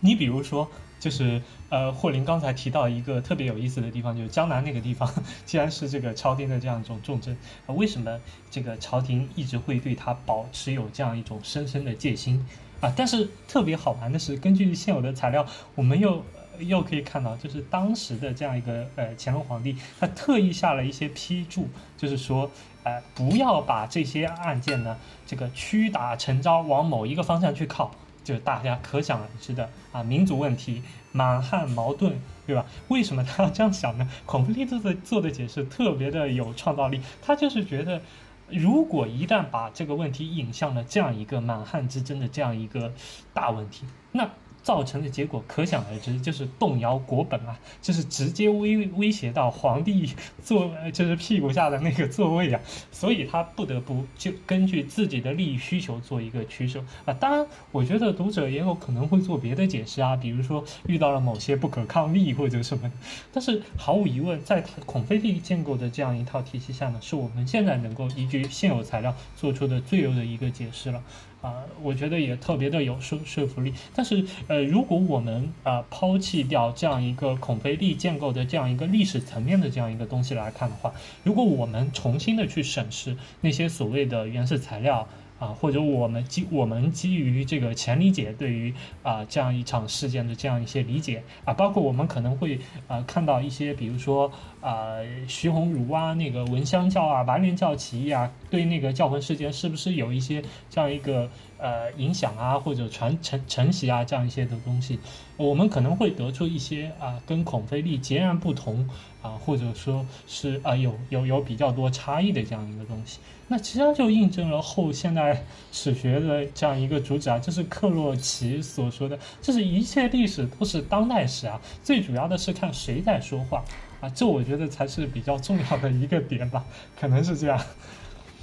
[0.01, 0.71] 你比如说。
[0.99, 5.09] 就是呃，霍林刚才提到一个特别有意思的地方，就是江南那个地方，
[5.45, 7.37] 既然是这个朝廷的这样一种重镇，
[7.67, 8.19] 啊，为什么
[8.51, 12.45] 这个朝廷一直会对他保持有这样一种深深的戒心
[12.81, 12.93] 啊？
[12.97, 16.25] 但是特别好玩的是，根据现有的材料，我们又
[16.61, 21.69] 又可以看到，就是当时的这样一个呃乾隆皇帝，他特意下了一些批注，
[21.99, 22.51] 就是说，
[22.85, 27.91] 呃，不要把这些案件呢，这个屈打成招，往某一个方向去靠。
[28.27, 32.13] 就大家可想而知的啊，民族问题、满汉矛盾，
[32.45, 32.67] 对吧？
[32.89, 34.09] 为什么他要这样想呢？
[34.27, 38.03] 孔飞利做的做的解释特别的有创造力，他就是觉得，
[38.49, 42.93] 如果一旦把这个问题引向了这样一个满汉之争的这样一个
[43.33, 44.29] 大问题，那
[44.67, 50.13] 造成的结果可想而知，就是动摇国本啊，就是直接威威胁到皇帝
[50.43, 52.61] 坐，就是屁股下的那个座位啊，
[52.91, 57.15] 所以他不得不就根据自己的利益需求做一个取舍啊。
[57.15, 62.91] 当然，我觉得读者也有可能会做别的解释啊，比如说遇到了某些不可抗力或者什么。
[63.33, 71.01] 但是毫无疑问，在孔飞力建构的这样一套体系下呢，是我们现在能够依据现有材料做出的最优的一个解释了。
[71.43, 73.73] 啊，我觉得也特别的有说说服力。
[73.95, 85.09] 但是，呃，如果我们啊抛弃掉这样一个孔飞利建构的这样一个历史层面的这样一个东西来看的话，如果我们重新的去审视那些所谓的原始材料。
[85.39, 88.73] 啊，或者我们基我们基于这个前理解对于
[89.03, 92.59] 啊这样一场事件的这样一些理解啊，包括我们可能会
[92.89, 94.31] 啊看到一些，比如说
[94.61, 94.97] 啊
[95.29, 101.29] 徐宏儒啊那个闻香教啊白莲教起义啊，对那个教魂事件是不是有一些这样一个
[101.59, 104.99] 呃影响啊或者传承承袭啊这样一些的东西，
[105.37, 108.89] 我们可能会得出一些啊跟孔飞力截然不同
[109.27, 113.19] 啊或者说是啊有有有比较多差异的这样一个东西。
[113.49, 123.63] 那其实就印证了后现代史学的这样一个主旨啊，就是克洛奇所说的，就是一切历史都是当代史啊，最主要的是看谁在说话
[124.01, 126.65] 啊，这我觉得才是比较重要的一个点吧，
[126.99, 127.61] 可能是这样。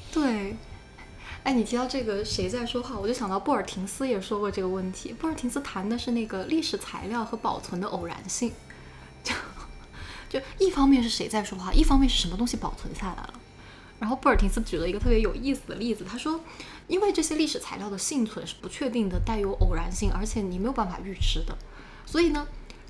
[0.10, 0.56] 对，
[1.44, 5.12] 哎，你提到这个谁在说话，我就想到布尔廷斯也说过这个问题。
[5.12, 8.54] 布尔廷斯谈的是那个历史材料和保存的偶然性，
[9.22, 9.34] 就
[10.34, 13.34] 就一方面是谁在说话，一方面是什么东西保存下来了。
[14.00, 16.42] 然后布尔廷斯举了一个特别有意思的例子，他说，
[16.88, 21.56] 因为这些历史材料的幸存是不确定的，带有偶然性，而且你没有办法预知的，
[22.06, 22.48] 所以呢，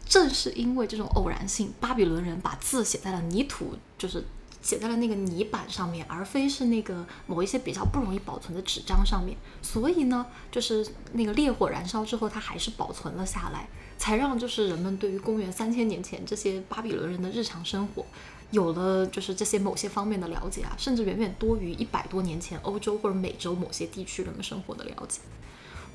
[0.07, 4.23] 正是因为这种偶然性，巴比伦人把字写在了泥土，就是
[4.63, 18.03] 写在了那个泥板上面，而非是那个某一些比较不容易保存的纸张上面，所以呢，就是那个烈火燃烧之后，它还是保存了下来，才让就是人们对于公元三千年前这些巴比伦人的日常生活。
[18.51, 25.19] 有了就是这些某些方面的了解啊，甚至远远多于一百多年前欧洲或者美洲某些地区人们生活的了解。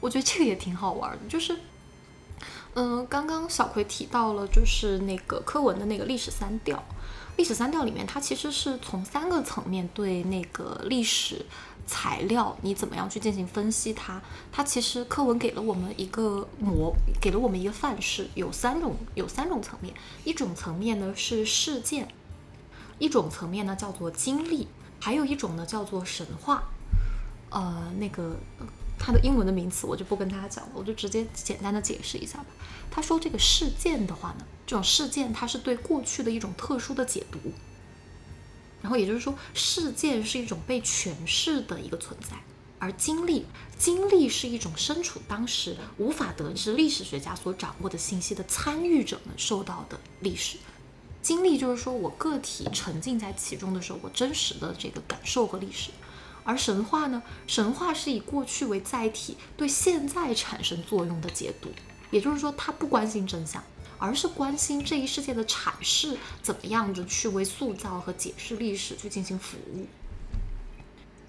[0.01, 1.57] 我觉得这个也挺好玩的，就是，
[2.75, 6.85] 嗯，刚刚小葵提到了，就是那个课文的那个历史三调，
[7.39, 11.47] 历史三调里面，它其实是从三个层面对那个历史
[11.86, 14.20] 材料你怎么样去进行分析它。
[14.51, 22.09] 它其实课文给了我们一个模，给了我们一个范式，有三种，有三种层面，一种层面呢是事件。
[22.99, 24.66] 一种层面呢叫做经历，
[24.99, 26.64] 还有一种呢叫做神话。
[27.51, 28.36] 呃，那个
[28.99, 32.46] 它的英文的名词我就不跟大家讲了，我就直接简单的解释一下吧。
[32.90, 37.38] 他说这个事件的话呢，这种事件它是对过去的一种特殊的解读，
[38.82, 42.36] 然后也就是说事件是一种被诠释的一个存在，
[42.78, 43.46] 而经历
[43.78, 50.57] 经历是一种身处当时无法得知历史学家所掌握的信息的参与者们受到的历史。
[51.20, 55.90] 经历就是说我个体沉浸在其中的时候，我真实的这个感受和历史；
[56.49, 61.68] 而神话呢，神话是以过去为载体，对现在产生作用的解读。
[62.11, 63.62] 也就是说，它不关心真相，
[63.99, 69.86] 而是关心这一世界的阐释怎么样的去为塑造和解释历史去进行服务。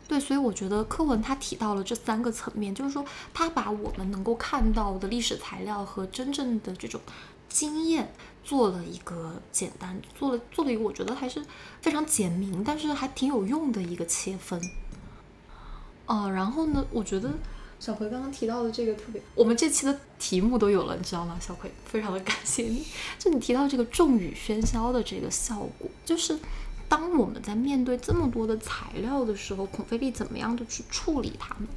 [0.07, 3.03] 对，所以我觉得课文它提到了这三个层面，就是说，
[3.33, 7.01] 它把我们能够看到的历史材料和真正的这种
[7.49, 8.09] 经验。
[8.41, 11.45] 做了一个简单，做了做了一个我觉得还是
[11.81, 14.59] 非常简明，但是还挺有用的一个切分。
[16.09, 17.29] 呃，然后呢，我觉得
[17.79, 21.37] 小葵刚刚提到的这个特别，我们这期的题目都有了，你知道吗？
[21.39, 22.83] 小葵，非常的感谢你。
[23.17, 26.37] 就你提到这个众语喧嚣的这个效果，就是
[26.87, 31.67] 当我们在面对这么多的材料的时候，孔飞利怎么样的去处理它们？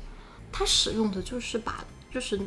[0.50, 2.40] 他使用的就是把，就是。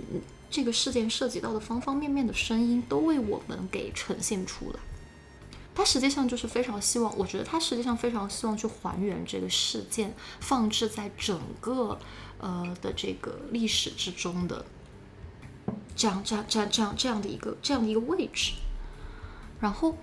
[0.48, 4.80] 这个事件涉及到的方方面面的声音都为我们给呈现出来。
[5.76, 12.00] 他实际上就是非常希望，我觉得他实际上非常希望去还原这个事件放置在整个
[12.40, 14.66] 呃的这个历史之中的
[15.96, 18.54] 这样这样这样这样这样的一个这样的一个位置。
[19.60, 19.98] 然后，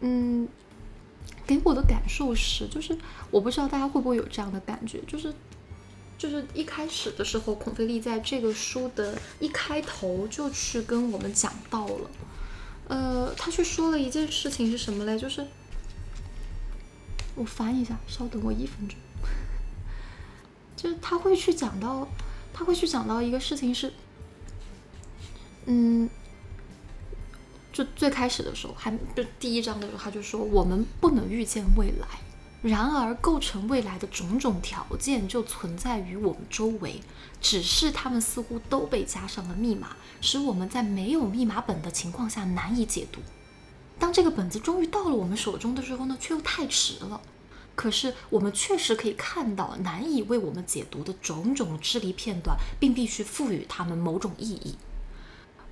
[0.00, 0.48] 嗯，
[1.46, 2.98] 给我的感受是，就是
[3.30, 5.32] 我不知道大家会不会有这样的感觉，就是。
[6.16, 12.10] 就是一开始的时候，孔飞利在这个书的一开头就去跟我们讲到了，
[12.88, 15.18] 呃，他去说了一件事情是什么嘞？
[15.18, 15.46] 就是
[17.34, 18.98] 我翻一下，稍等我一分钟。
[20.76, 22.06] 就是他会去讲到，
[22.52, 23.92] 他会去讲到一个事情是，
[25.66, 26.08] 嗯，
[27.72, 32.06] 就最开始的时候，还就第一章的时候，他就说我们不能预见未来。
[32.66, 37.02] 然而，构成未来的种种条件就存在于我们周围，
[37.38, 39.88] 只是它们似乎都被加上了密码，
[40.22, 43.20] 使我们在没有密码本的情况下难以解读。
[43.98, 47.20] 当这个本子终于到了我们手中的时候呢，却又太迟了。
[47.74, 54.74] 可是，我们确实可以看到难以为我们解读的种种支离片段，并必须赋予它们某种意义。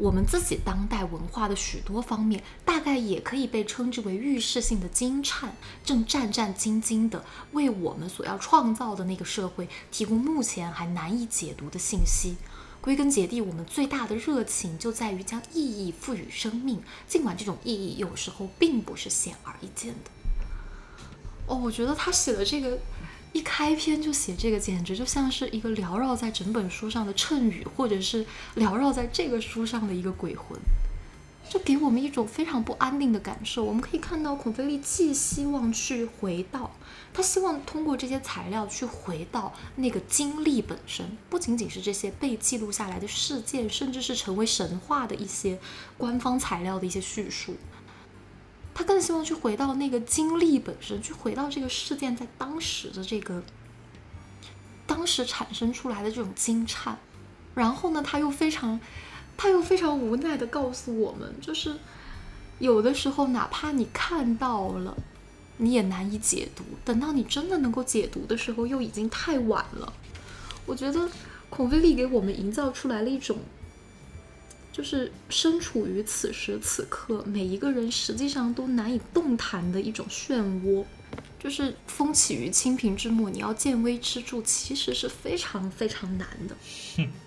[0.02, 12.34] 我们自己当代文化的许多方面，大概也可以被称之为预示性的惊颤，正战战兢兢地为我们所要创造的那个社会提供目前还难以解读的信息。
[12.80, 20.10] 归根结底，我们最大的热情就在于将意义赋予生命，尽管这种意义有时候并不是显而易见的。
[21.46, 22.76] 哦，我觉得他写的这个。
[23.32, 28.26] 一开篇就写这个，简直就像是一个缭绕在整本书上的谶语，或者是
[28.56, 30.58] 缭绕在这个书上的一个鬼魂，
[31.48, 33.64] 就给我们一种非常不安定的感受。
[33.64, 36.70] 我们可以看到，孔飞利既希望去回到，
[37.14, 45.58] 他希望通过这些材料去回到那个经历本身，不仅仅是这些被记录下来的事件，甚至是成为神话的一些
[45.96, 47.56] 官方材料的一些叙述。
[48.74, 53.42] 他更希望去回到那个经历本身，去回到这个事件在当时的这个
[54.86, 56.98] 当时产生出来的这种惊颤，
[57.54, 58.80] 然后呢，他又非常
[59.36, 61.76] 他又非常无奈的告诉我们，就是
[62.58, 64.96] 有的时候哪怕你看到了，
[65.58, 69.92] 你也难以解读，等到你真的能够解读的时候，又已经太晚了。
[70.64, 71.08] 我觉得
[71.50, 73.36] 孔飞利给我们营造出来了一种。
[74.72, 80.84] 就是身处于此时此刻，每一个人实际上都难以动弹的一种漩涡。
[81.38, 86.56] 就是风起于青萍之末，你要见微知著，其实是非常非常难的。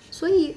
[0.10, 0.56] 所以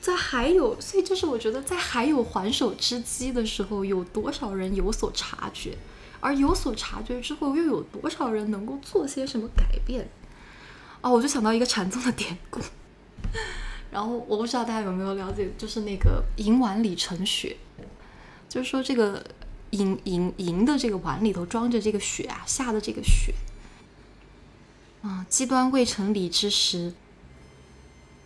[0.00, 5.78] 在还有，所以就是我觉得在还有还手之机的时候，有多少人有所察觉？
[6.20, 10.10] 而有所察觉之后，又有多少人能够做些什么改变？
[11.00, 12.60] 哦，我就想到一个禅宗的典故。
[13.90, 17.56] 然后我不知道大家有没有了解，就是那个银碗里盛雪，
[18.48, 19.24] 就是说这个
[19.70, 23.32] 银银银的这个碗里头装着这个雪啊，下的这个雪
[25.02, 26.92] 啊，机端未成理之时，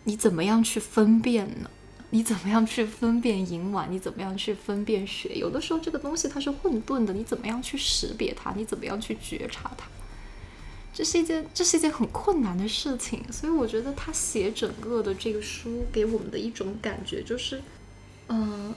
[0.03, 1.69] 你怎么样去分辨呢？
[2.09, 3.91] 你怎么样去分辨银碗？
[3.91, 5.33] 你怎么样去分辨雪？
[5.35, 8.53] 有的时候这个东西它是混沌的，你怎么样去识别它？
[8.55, 9.87] 你怎么样去觉察它？
[10.93, 17.59] 这是一件，这是一件很困难的事情，所以我觉得他写整个的这个书给我们的一种感觉就是，
[18.29, 18.75] 嗯，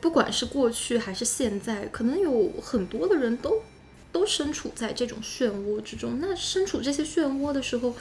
[0.00, 3.60] 不管是过去还是现在，可能有很多的人都
[4.10, 6.18] 都身处在这种漩涡之中。
[6.18, 7.94] 那身处这些漩涡的时候，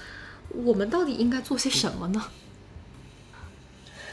[0.49, 2.29] 我们到底应该做些什么呢？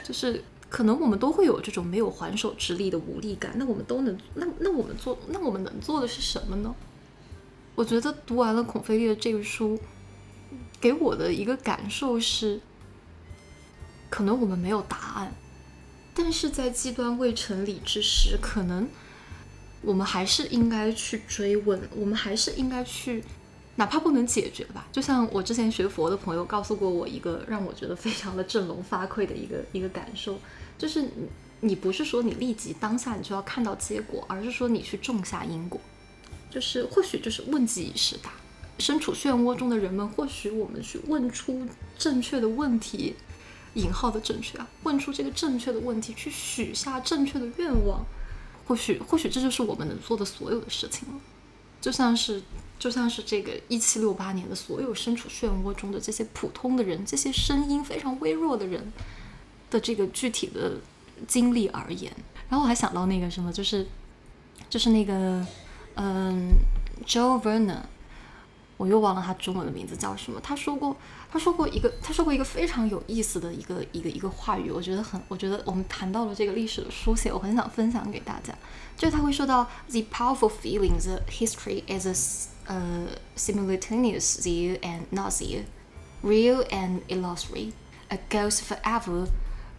[0.03, 3.53] 就是可能我们都会有这种没有还手之力的无力感。
[3.57, 6.75] 那我们都能，那那我们做，那我们能做的是什么呢？
[7.75, 9.79] 我觉得读完了孔飞利的这个书，
[10.81, 12.61] 给我的一个感受是，
[14.09, 15.33] 可能我们没有答案，
[16.15, 18.89] 但是在极端未成理之时，可能
[19.83, 23.25] 我们还是应该去追问，我们还是应该去，
[23.75, 24.87] 哪怕不能解决吧。
[24.93, 30.39] 就像我之前学佛的朋友告诉过我一个让我觉得非常的振聋发聩的一个一个感受，
[30.79, 31.09] 就是
[31.61, 35.81] 你不是说你立即当下你就要看到结果，而是说你去种下因果。
[36.55, 38.31] 就是或许就是问己已是答，
[38.79, 41.67] 身处漩涡中的人们，或许我们去问出
[41.99, 43.17] 正确的问题，
[43.75, 48.07] 引号的正确啊，问出这个正确的问题，去许下正确的愿望，
[48.69, 51.21] 或许或许这就是我们能做的所有的事情了。
[51.81, 52.41] 就像是
[52.79, 58.93] 就像是这个一七六八年的所有身处漩涡中的这些普通的人，这些声音非常微弱的人
[59.71, 60.77] 的这个具体的
[61.27, 62.15] 经历而言。
[62.49, 63.85] 然后我还想到那个什么，就是
[64.71, 65.45] 就是那个。
[65.96, 66.58] 嗯，
[67.06, 67.82] Joe Verner，
[68.78, 70.40] 我又忘了他中文的名字叫什么。
[70.42, 70.96] 他说过，
[71.30, 78.54] 他说过一个，他说过一个非常有意思的一个一个一个话语，我觉得很，我觉得我们谈到了这个历史的书写，我很想分享给大家。
[78.96, 89.28] 就是他会说到，the powerful feelings history is a 呃 simultaneous zeal and not zeal，real and illusory，a ghost forever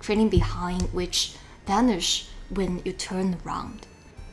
[0.03, 1.33] trailing behind which
[1.67, 3.85] vanish when you turn around。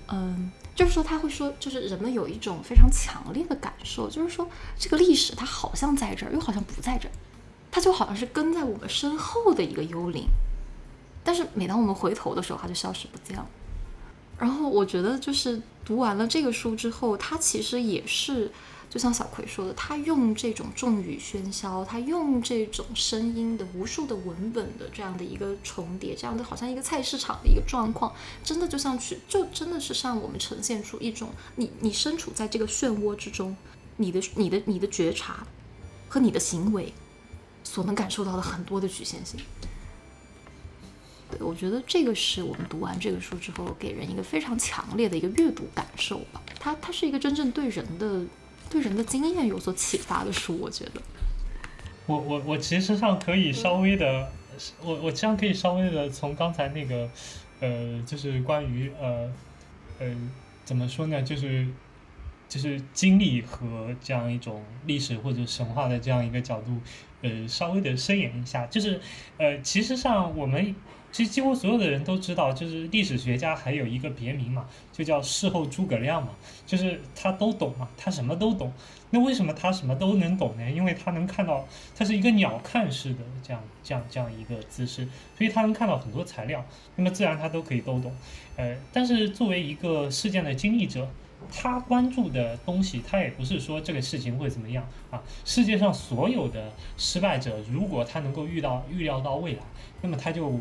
[0.10, 0.52] 嗯。
[0.75, 7.13] 就是说，他会说，就是人们有一种非常强烈的感受，就是说，这个历史它好像在这儿，又好像不在这儿，
[7.71, 10.27] 它就好像是跟在我们身后的一个幽灵。
[11.23, 13.47] 但是每当我们回头的时候，它就消失不见了。
[14.39, 18.51] 然后我觉得，就是读完了这个书之后，它其实也是。
[18.93, 28.15] 就像小葵说的，他用这种众语喧嚣，他用这种声音的无数的文本的这样的一个重叠，这样的好像一个菜市场的一个状况，
[28.45, 33.57] 真的就像去，就真的是向我们呈现出一种你你身处在这个漩涡之中，
[33.97, 35.47] 你的你的你的觉察
[36.07, 36.93] 和你的行为
[37.65, 39.41] 所能感受到的很多的局限性。
[41.31, 46.43] 对，我觉得这个是我们读完这个书之后，给人一个非常强烈的一个阅读感受吧。
[46.61, 48.23] 它它是一个真正对人的
[48.73, 51.03] 对人的经验有所启发的书，我觉得。
[52.07, 54.33] 我我我其实上可以稍微的，
[54.83, 57.11] 我我这样可以稍微的从刚才那个，
[57.61, 59.31] 呃，就是关于呃
[59.99, 60.17] 呃
[60.65, 61.67] 怎么说呢，就是
[62.49, 66.81] 就是经历和这样一种历史或者神话的这样一个角度，
[67.21, 68.99] 呃，稍微的伸延一下，就是
[69.37, 70.75] 呃，其实上我们。
[71.13, 76.31] 其实几乎所有的人都知道，就是历史学家还有一个别名嘛，就叫事后诸葛亮嘛，
[76.67, 78.73] 就是他都懂嘛，他什么都懂。
[79.11, 80.71] 那为什么他什么都能懂呢？
[80.71, 85.07] 因为他能看到，他是一个鸟瞰式的这样这样这样一个姿势，
[85.37, 86.65] 所以他能看到很多材料，
[86.97, 88.11] 那么自然他都可以都懂。
[88.57, 91.07] 呃，但是作为一个事件的经历者，
[91.53, 95.23] 他关注的东西，他也不是说这个事情会怎么样啊。
[95.45, 99.61] 世界上所有的失败者，如果他能够遇到预料到未来，
[100.01, 100.59] 那么他就。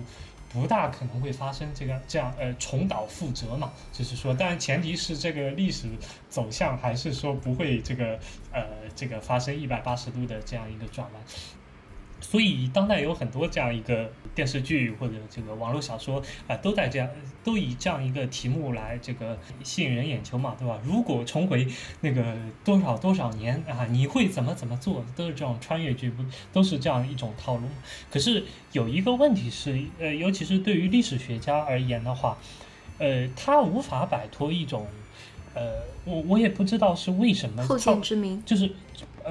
[0.53, 5.87] 不大可能会发生这个这样呃重蹈覆辙嘛，就是说，但前提是这个历史
[6.29, 8.19] 走向还是说不会这个
[8.51, 8.65] 呃
[8.95, 11.23] 这个发生一百八十度的这样一个转弯。
[12.21, 17.09] 所以，当代有很多这样一个电视剧或者这个网络小说啊，都在这样，
[17.43, 20.79] 都以这样一个题目来这个吸引人眼球嘛，对吧？
[20.85, 21.67] 如果重回
[21.99, 25.03] 那个多少多少年啊，你会怎么怎么做？
[25.15, 26.23] 都是这种穿越剧，不
[26.53, 27.63] 都是这样一种套路？
[28.11, 32.37] 可是有一个问题是，呃，尤其是对于历史学家而言的话，
[32.99, 34.85] 呃，他无法摆脱一种，
[35.55, 35.71] 呃，
[36.05, 38.71] 我我也不知道是为什么，后见之明，就是。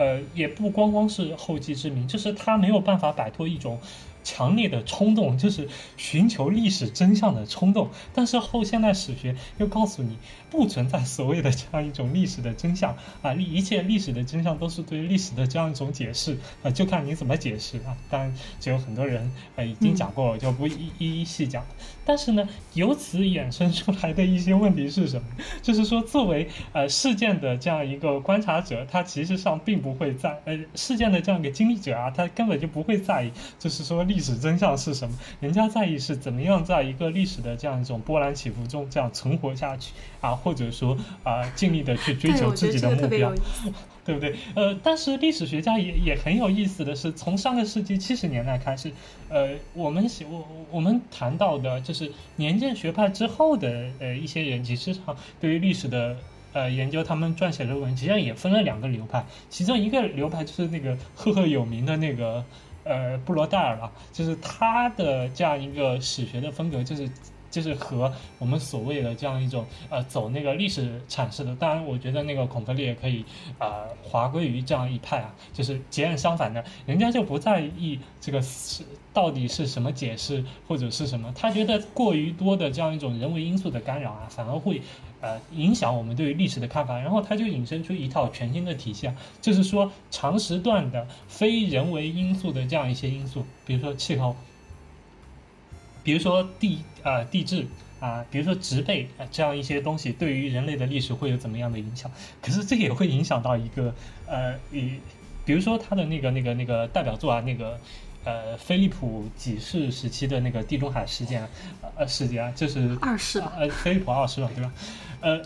[0.01, 3.79] 呃，也不光光是后继之明，就是他没有办法摆脱一种。
[4.23, 5.67] 强烈的冲动就是
[5.97, 10.19] 寻求历史真相的冲动，但是后现代史学又告诉你
[10.51, 17.97] 不存在所谓的这样一种历史的真相啊，历一切历史的真相都是对历史的这样一种解释啊，就看你怎么解释啊。
[18.11, 21.65] 当然，就有很多人呃已经讲过我，就不一一一细讲。
[22.05, 25.29] 但是呢，由此衍生出来的一些问题是什么？
[25.63, 34.01] 就是说，作为呃事件的这样一个观察者，他其实上并不会在呃事件的这样一个经历者啊，他根本就不会在意，就是说。
[34.11, 35.17] 历史真相是什么？
[35.39, 43.33] 人家在意是怎么样在一个历史的这样一种波澜起伏中这样存活下去啊，或者说啊，尽力的去追求自己的目标，
[44.05, 44.35] 对不对？
[44.55, 48.93] 呃，但是历史学家也也很有意思的是，从上个世纪七十年代开始，
[49.29, 56.17] 呃，我们我我们谈到的就是年鉴学派之后的呃一些人，其实上对于历史的
[56.53, 62.45] 呃研究，他们撰写论文，实际上也分了两个流派，其中一个流派就是那个赫赫有名的那个。
[62.83, 67.09] 呃，布罗代尔了，就是他的这样一个史学的风格，就是
[67.51, 71.55] 就是和我们所谓的这样一种呃走那个历史阐释的。
[71.57, 73.25] 当然，我觉得那个孔格列可以
[73.59, 84.81] 啊划归于这样一派啊，就是截然相反的，人家就不在意这个是到底是什么解释或者是什么，他觉得过于多的这样一种人为因素的干扰啊，反而会。
[85.23, 94.35] 呃，影响我们对于历史的看法，然后它就引申出一套全新的体系啊，就是说长时段的非人为因素的这样一些因素，比如说气候，
[96.03, 97.67] 比如说地啊地质
[98.01, 102.11] 啊，比如说植被啊这样一些东西，对于人类的历史会有怎么样的影响？
[102.43, 103.95] 可是这也会影响到一个
[104.27, 104.99] 呃，以
[105.45, 107.79] 比如说他的那个那个那个代表作啊，那个。
[108.23, 111.49] 呃，菲利普几世时期的那个地中海事件，
[111.97, 114.71] 呃，事件啊，就是二世呃，菲利普二世吧，对吧？
[115.21, 115.43] 呃，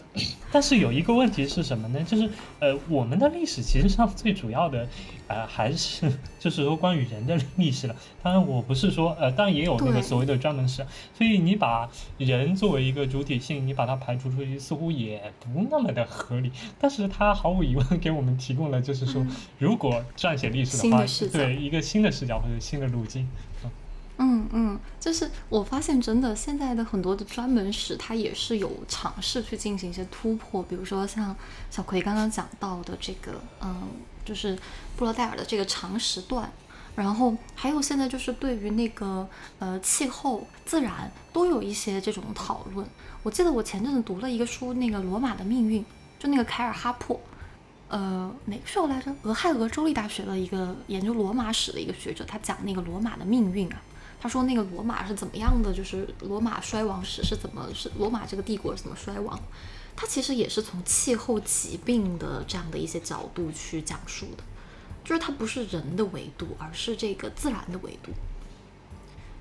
[0.52, 2.02] 但是有一个问题是什么呢？
[2.04, 2.28] 就是
[2.60, 4.88] 呃，我们的历史其实上最主要的。
[5.26, 7.96] 呃，还是就是说关于人的历史了。
[8.22, 10.84] 当然，我不是说呃，当然也有那个所谓的专门史。
[11.16, 11.88] 所以你把
[12.18, 16.52] 人作为一个主体性，你把它排除出去，似乎也不那么的合理。
[16.78, 19.26] 但是它毫无疑问给我们提供了，就是说，
[19.58, 21.02] 如果撰写历史的话，
[21.32, 23.26] 对一个新的视角或者新的路径。
[24.18, 30.62] 嗯嗯，就是我发现真的现在的很多的专门史，它也是有尝试去进行一些突破。
[30.62, 31.34] 比如说像
[31.70, 33.88] 小葵刚刚讲到的这个，嗯。
[34.24, 34.58] 就是
[34.96, 36.50] 布罗代尔的这个长时段，
[36.96, 39.28] 然后还有现在就是对于那个
[39.58, 42.86] 呃气候、自然都有一些这种讨论。
[43.22, 45.84] 我记得我前阵子读了一个书，那个罗马的命运，
[46.18, 47.20] 就那个凯尔哈珀，
[47.88, 49.14] 呃，哪个时候来着？
[49.24, 53.82] 俄亥俄州立大学的一个研究罗马史的一个学者，他讲那个罗马的命运啊，
[54.24, 59.38] 他说那个罗马是怎么样的，就是罗马衰亡史是怎么是罗马这个帝国怎么衰亡。
[59.94, 64.42] 它其实也是从气候、疾病的这样的一些角度去讲述的，
[65.04, 68.12] 就是它不是人的维度，而是这个自然的维度。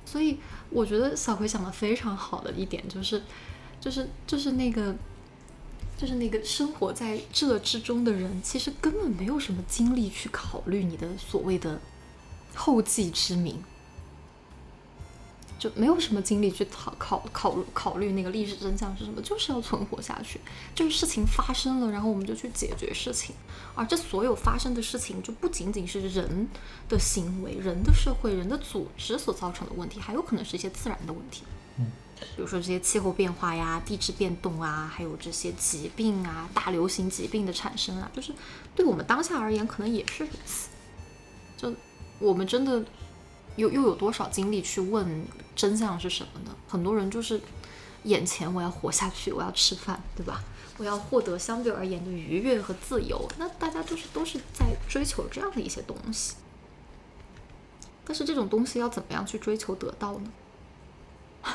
[0.06, 0.38] 所以
[0.70, 3.24] 我觉得小葵讲的非常好的一点就是，
[3.80, 4.94] 就是就是那个，
[5.98, 11.80] 就是那个生活在这之中的人，其实根本没有什么精力去考虑你的所谓的
[12.54, 13.64] 后继之名，
[15.64, 20.42] 就没有什么精力去考考考考虑那个历史真相是什么，就是要存活下去。
[20.76, 23.34] 就是事情发生了，然后我们就去解决事情，
[23.74, 26.50] 而这所有发生的事情，就不仅仅是人
[26.90, 31.44] 的行为、人的社会、人的组织所造成的问题，还有可能是一些自然的问题。
[31.78, 31.90] 嗯。
[32.36, 38.34] 比如说这些气候变化呀、地质变动啊，还有这些疾病啊、大流行疾病的产生啊，就是
[38.76, 40.70] 对我们当下而言，可能也是如此。
[41.58, 41.74] 就
[42.20, 42.84] 我们真的
[43.56, 45.26] 又又有多少精力去问
[45.56, 46.56] 真相是什么呢？
[46.68, 47.40] 很多人就是
[48.04, 50.44] 眼前我要活下去，我要吃饭，对吧？
[50.78, 53.30] 我要获得相对而言的愉悦和自由。
[53.38, 56.36] 那大家就是都是在追求这样的一些东西。
[58.04, 60.32] 但是这种东西要怎么样去追求得到呢？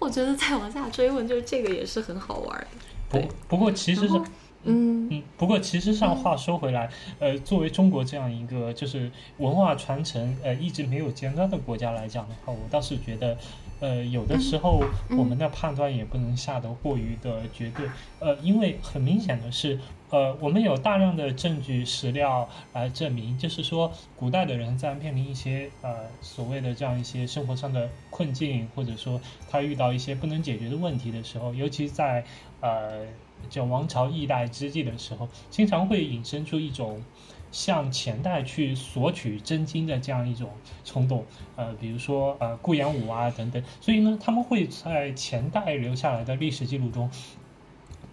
[0.00, 2.66] 我觉得再往下追问，就是这个也是很好玩的。
[3.10, 4.22] 不不过其实是，
[4.64, 5.08] 嗯。
[5.10, 13.38] 嗯，不过其实上话说回来，呃，作为中国这样一个就是文化传承呃一直没有间断的国家来讲的话，我倒是觉得，
[13.80, 17.86] 呃，有的时候我们的判断也不能下得过于的绝对，
[18.18, 19.78] 呃，因为很明显的是。
[20.10, 29.20] 呃，我们有大量的证据史料来证明，就是说，古代的人在面临一些呃所谓的这样一些生活上的困境，或者说
[29.50, 32.24] 他遇到一些不能解决的问题的时候，尤其在
[32.62, 33.04] 呃
[33.48, 37.02] 叫王朝易代之际的时候，经常会引申出一种
[37.50, 40.50] 向前代去索取真经的这样一种
[40.84, 41.24] 冲动。
[41.56, 47.10] 呃，比如说呃顾炎武啊等等，所以呢，他们会在前代留下来的历史记录中。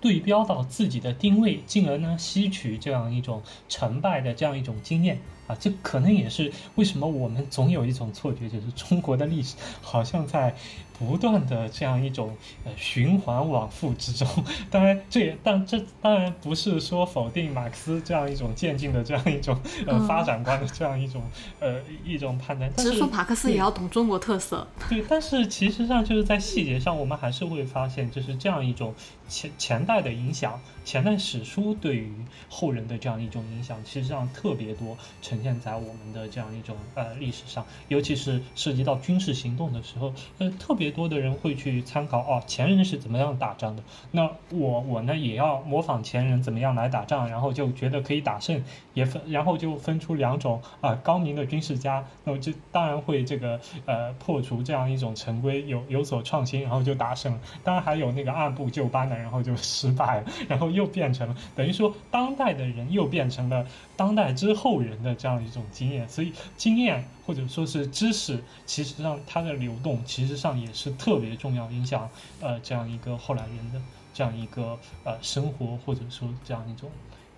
[0.02, 10.56] 对标到自己的定位，进而呢吸取这样一种成败的这样一种经验啊，这可能也是为什么我们总有一种错觉，就是中国的历史好像在。
[10.98, 14.28] 不断的这样一种呃循环往复之中，
[14.72, 21.22] 当然这也但这当然不是说否定马克思这样一种渐进的这样一种呃发展观的这样一种
[21.60, 22.74] 呃一种判断。
[22.76, 24.66] 只是说马克思也要懂中国特色。
[24.90, 28.94] 对，但是其实上就是在细节上，我们还是会发现，就是这样一种
[29.28, 32.12] 前前代的影响，前代史书对于
[32.50, 40.96] 后人的这样一种影响，其实上特别多呈现在我们的这样一种呃历史上，尤其是涉及到军事行动的时候，呃特别。
[40.96, 43.84] 多的人会去参考哦，前人是怎么样打仗的？
[44.12, 57.38] 那我我呢也要模仿前人怎么样来打仗，然后就觉得可以打胜，也分然后就分出两种啊高明的军事家，那么就当然会这个呃破除这样一种陈规，有有所创新，然后就打胜。
[57.64, 63.66] 当然还有那个按部就班的，然后就失败了，然后又变成了等于说当代的人又变成了
[63.96, 67.06] 当代之后人的这样一种经验，所以经验。
[67.26, 72.08] 或者说是知识，其实上它的流动，其实上也是特别重要，影响
[72.40, 73.82] 呃这样一个后来人的
[74.14, 76.88] 这样一个呃生活，或者说这样一种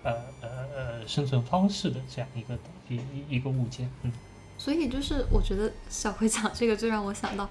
[0.03, 2.59] 呃呃呃生存方式的这样一个
[2.89, 4.11] 一一个物件，嗯。
[4.57, 7.49] 所以就是我觉得小葵讲这个，就让我想到。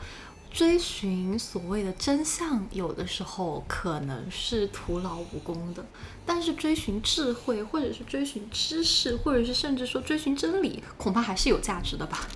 [0.57, 5.83] 追寻所谓的真相，有的时候可能是徒劳无功的；
[6.25, 12.27] 但是追寻智慧，或者是追寻知识，或者是甚至说追寻真理，恐怕还是有价值的吧。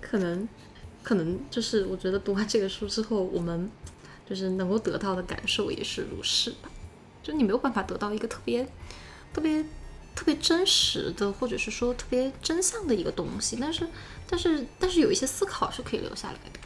[0.00, 0.48] 可能，
[1.02, 3.70] 可能就是我觉得读完这个书之后，我们
[4.26, 6.70] 就是能够得到的感受也是如是吧。
[7.22, 8.66] 就你没有办法得到一个特别，
[9.34, 9.62] 特别。
[10.14, 13.86] 特别真实的，或者是说特别真相的一个东西，但是，
[14.28, 16.60] 但是，但是有一些思考是可以留下来的。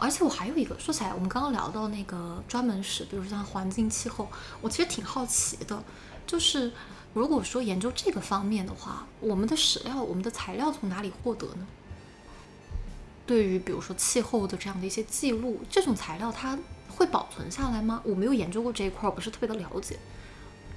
[0.00, 4.26] 而且我还有一个，说起来，我们刚刚聊到那个专门史，比如像环境、气候，
[4.62, 5.84] 我其实挺好奇的，
[6.26, 6.72] 就是
[7.12, 11.66] 如果说研究这个方面的话，我们的史料、我们的材料从哪里获得呢？
[13.26, 18.00] 对于比如说气候的这样的一些记录，这种材料它会保存下来吗？
[18.04, 19.98] 我没有研究过这一块，我不是特别的了解。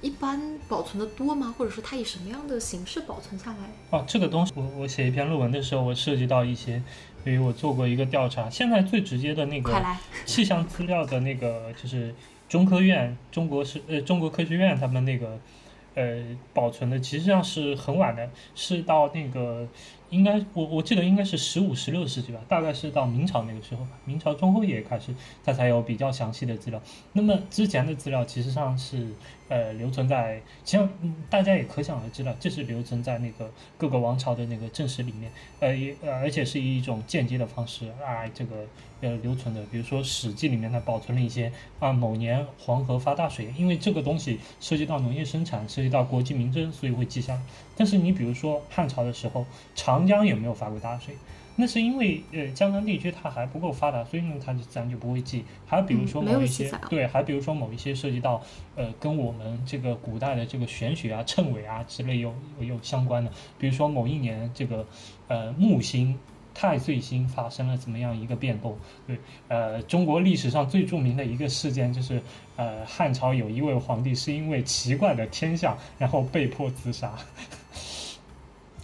[0.06, 1.52] 一般保存的多吗？
[1.58, 3.70] 或者说它以什么样的形式保存下来？
[3.90, 6.80] 哦，这个东西，我我写一篇论文的时候，我涉及到一些，
[7.24, 8.48] 因为我做过一个调查。
[8.48, 9.74] 现在最直接的那个
[10.24, 12.14] 气象资料的那个，就是
[12.48, 15.40] 中科院、中国是呃中国科学院他们那个，
[15.96, 16.22] 呃
[16.54, 19.66] 保存的，其实上是很晚的，是到那个。
[20.10, 23.90] 应该我我记得应该是十五、十六世纪吧，大概是到明朝那个时候吧。
[24.04, 25.14] 明朝中后叶开始，
[25.44, 26.80] 它才有比较详细的资料。
[27.12, 29.08] 那么之前的资料其实上是
[29.48, 30.88] 呃留存在，其实
[31.28, 35.30] 大家也可想而知了，这是留存在那个各个王朝的那个正史里面，
[35.60, 38.66] 呃也呃而且是以一种间接的方式来这个
[39.00, 39.62] 呃留存的。
[39.70, 47.40] 比如说《史记》里面它保存了一些啊某年黄河发大水，因为这个东西涉及到农业生产，涉及到国计民生，所以会记下。
[47.76, 49.44] 但是你比如说汉朝的时候，
[49.74, 51.14] 长江有没有发过大水？
[51.54, 55.44] 那是因为呃江南地区它还不够发达，所以呢它就自然就不会记。
[55.66, 58.42] 还比如说某一些、对，还比如说某一些涉及到
[58.74, 64.86] 呃跟我们这个古代的这个玄学啊、谶纬啊之类有有有相关的，比如说某一年这个
[65.28, 66.18] 呃木星。
[66.58, 68.78] 太岁星发生了怎么样一个变动？
[69.06, 72.18] 对，呃，中国历史上最著名的一个事件就是，
[72.56, 77.12] 呃，汉朝有一位皇帝是因为奇怪的天象，然后被迫自杀。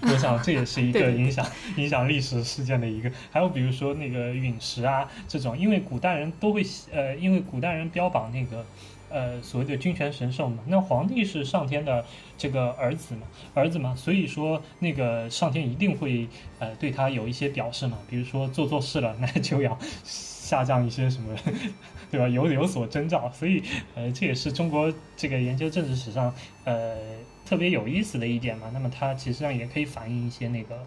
[0.03, 1.47] 我想这也是一个 影响
[1.77, 3.11] 影响历史事件的一个。
[3.31, 8.65] 还有比如说那个陨石啊这种，因为古代人都会呃，因为古代人标榜那个
[9.09, 12.05] 呃所谓的君权神授嘛，那皇帝是上天的
[12.37, 13.23] 这个儿子嘛，
[13.55, 21.37] 儿子嘛，所以说那个上天一定会呃对他有一些表示嘛，比如说做错事了，那就要下降一些什么。
[22.13, 22.29] 对吧？
[22.29, 23.63] 有有所征兆，所以
[23.95, 26.31] 呃，这也是中国这个研究政治史上
[26.65, 26.95] 呃
[27.53, 28.71] 特别有意思的一点嘛。
[28.73, 30.79] 那么它其实上也可以反映一些那个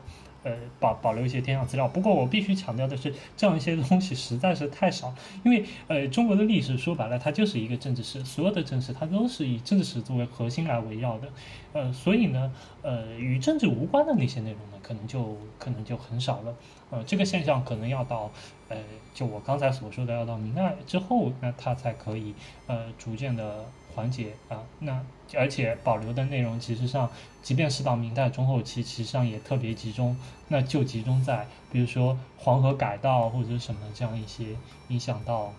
[0.42, 1.88] 呃保保留一些天象资料。
[1.88, 5.14] 不过我必须强调的是，这样一些东西实在是太少，
[5.44, 11.28] 因为呃中国的历史说白了，它就是一个政治史，所有的政治它都是以政治史作为核心来围绕的。
[11.74, 12.52] 呃，所以呢，
[12.82, 16.56] 呃，与政治无关的那些内容呢，可能就可能就很少了。
[16.90, 18.32] 呃，这个现象可能要到
[18.70, 18.78] 呃，
[19.14, 22.34] 就我刚才所说的，要到明代之后，那它才可以
[22.66, 24.64] 呃逐渐的缓解啊。
[24.80, 25.04] 那
[25.36, 27.10] 而且保留的内容，其实上，
[27.42, 30.18] 即便是到明代中后期，其实上也特别集中，
[30.48, 34.56] 那就集中在比如说黄河改道或者什么这样一些
[34.88, 35.54] 影响到。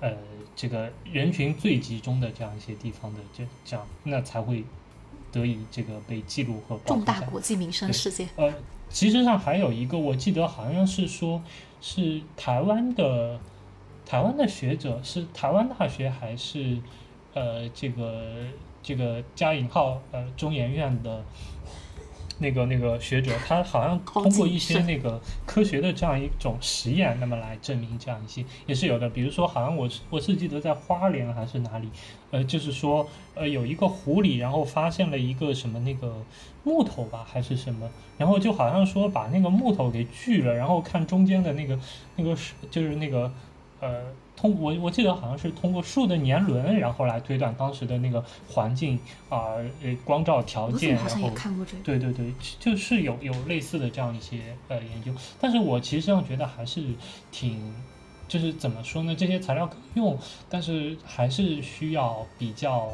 [0.00, 0.12] 呃，
[0.54, 4.62] 这个人群最集中的这样一些地方的这这样，那才会
[5.32, 7.20] 得以这个被记录和保重存下来。
[7.20, 8.28] 大国际民生事件。
[8.36, 8.52] 呃，
[8.90, 11.42] 其实上还有一个，我记得好像是说，
[11.80, 13.40] 是台湾的
[14.04, 16.78] 台湾的学者，是台湾大学还是
[17.32, 18.46] 呃这个
[18.84, 21.24] 这个加引号呃中研院的
[22.38, 29.08] 那个那个学者，他好像通过一些那个科学的这样一种实验，那么来证明这样一些也是有的。
[29.08, 31.88] 比如说，好像我我是记得在花莲还是哪里，
[32.32, 36.12] 呃，就是说呃有一个湖里，然后发现了一个什么那个
[36.64, 37.88] 木头吧，还是什么，
[38.18, 41.78] 然后就好像说把那个木头给锯了，然后看中间的那个
[42.16, 43.32] 那个是就是那个
[43.80, 44.02] 呃
[44.36, 48.98] 通我我记得好像是通过树的年轮，然后来推断当时的那个环境
[49.28, 51.82] 啊呃光照条件，么好像也然后看过这个？
[51.84, 56.82] 对对对，就是有有类似的这样一些呃研究，但是我其实上觉得还是
[57.30, 57.72] 挺，
[58.26, 59.14] 就是怎么说呢？
[59.14, 60.18] 这些材料可以用，
[60.50, 62.90] 但是还是需要比较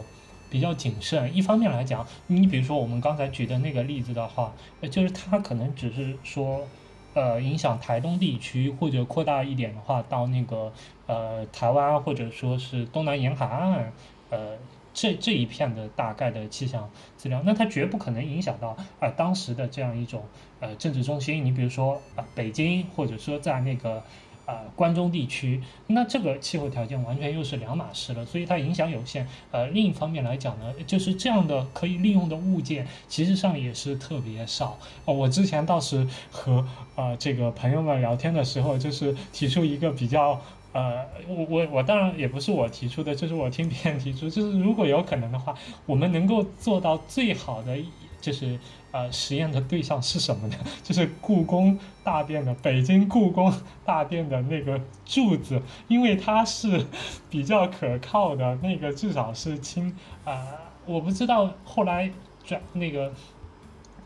[0.51, 1.35] 比较谨慎。
[1.35, 4.53] 一方面来讲，你比如说我们刚才举的那个例子的话，
[4.83, 6.67] 呃就是它可能只是说。
[7.13, 10.73] 呃，影响台东地区，或者扩大一点的话，到那个
[11.07, 13.93] 呃台湾或者说是东南沿海岸，
[14.31, 14.57] 呃
[14.95, 20.23] 这这一片的大概的气象资料，那它绝不可能影响到啊、当时的这样一种
[20.61, 21.45] 呃政治中心。
[21.45, 24.03] 你比如说啊、北京，或者说在那个
[24.51, 29.27] 呃关中地区，那这个气候条件完全又是两码事了，所以它影响有限。
[29.53, 34.77] 呃，另一方面来讲呢，就是这样的可以利用的物件，其实上也是特别少。
[35.05, 36.67] 哦，我之前倒是和
[36.97, 40.41] 呃这个朋友们聊天的时候，就是提出一个比较。
[40.73, 45.53] 呃，我我我当然也不是我提出的，就是我听别人提出，就是如果有可能的话，
[45.85, 47.77] 我们能够做到最好的，
[48.21, 48.57] 就是
[48.93, 50.57] 呃实验的对象是什么呢？
[50.83, 53.53] 就是故宫大殿的北京故宫
[53.85, 56.87] 大殿的那个柱子，因为它是
[57.29, 59.95] 比较可靠的，那个至少是清
[60.25, 60.47] 啊、
[60.87, 62.11] 我不知道后来
[62.45, 63.13] 转那个。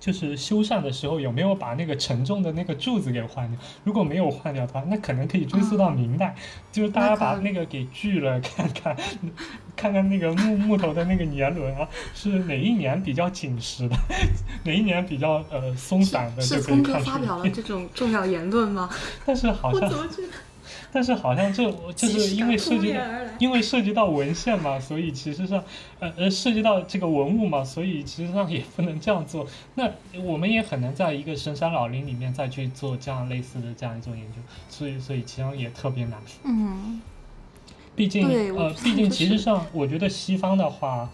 [0.05, 3.59] 就是修缮的时候有没有把那个沉重的那个柱子给换掉？
[3.85, 6.35] 如果没有换掉的话，那可能可以追溯到明代，
[6.71, 8.95] 就是大家把那个给锯了，看看
[9.75, 13.97] 看看那个木木头的那个年轮啊，是哪一年比较紧实的，
[14.65, 16.99] 哪一年比较呃松散的，是就可以聪哥。
[17.01, 18.91] 发表了这种重要言论吗？
[19.25, 20.29] 但是好像，我怎么觉得
[20.95, 23.01] 但是好像这就是因为涉及到？
[23.41, 25.61] 因为涉及到文献嘛，所以其实上，
[25.99, 29.45] 呃呃，涉及到这个文物嘛，所以其实上也不能这样做。
[29.75, 29.91] 那
[30.23, 34.39] 我们也很难在一个深山老林里面再去做这样类似的这样一种研究，
[34.69, 36.23] 所以所以其实上也特别难。
[36.45, 37.01] 嗯，
[37.97, 38.25] 毕竟
[38.57, 41.11] 呃，毕竟其实上，我觉得西方的话，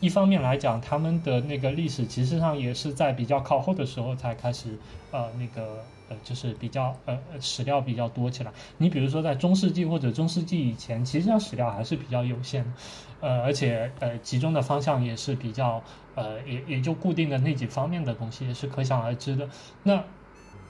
[0.00, 4.78] 一方面来讲，他们的那个历史其实上也是在比较靠后的时候才开始
[5.10, 8.52] 呃那个呃就是比较呃史料比较多起来。
[8.78, 12.70] 你比如说在中世纪或者中世纪以前，其实上史料还是比较有限的，
[13.20, 15.82] 呃而且呃集中的方向也是比较
[16.14, 19.48] 呃也也就固定的那几方面的东西，也是可想而知的。
[19.82, 20.04] 那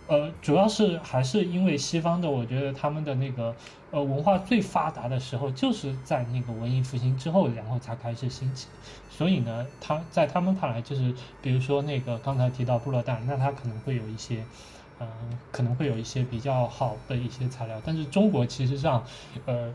[0.08, 3.54] 呃，主要是还是因为西方的，我觉得他们的那个
[3.90, 8.68] 呃文化最发达的时候，就是在那个文艺复兴之后，然后才开始兴起。
[9.10, 11.12] 所以呢，他在他们看来，就是
[11.42, 14.44] 比如说那个刚才提到布勒代，那他可能会有一些
[15.00, 15.06] 嗯、
[15.50, 19.04] 可能会有一些比较好的一些材料，但是中国其实上，
[19.44, 19.72] 呃。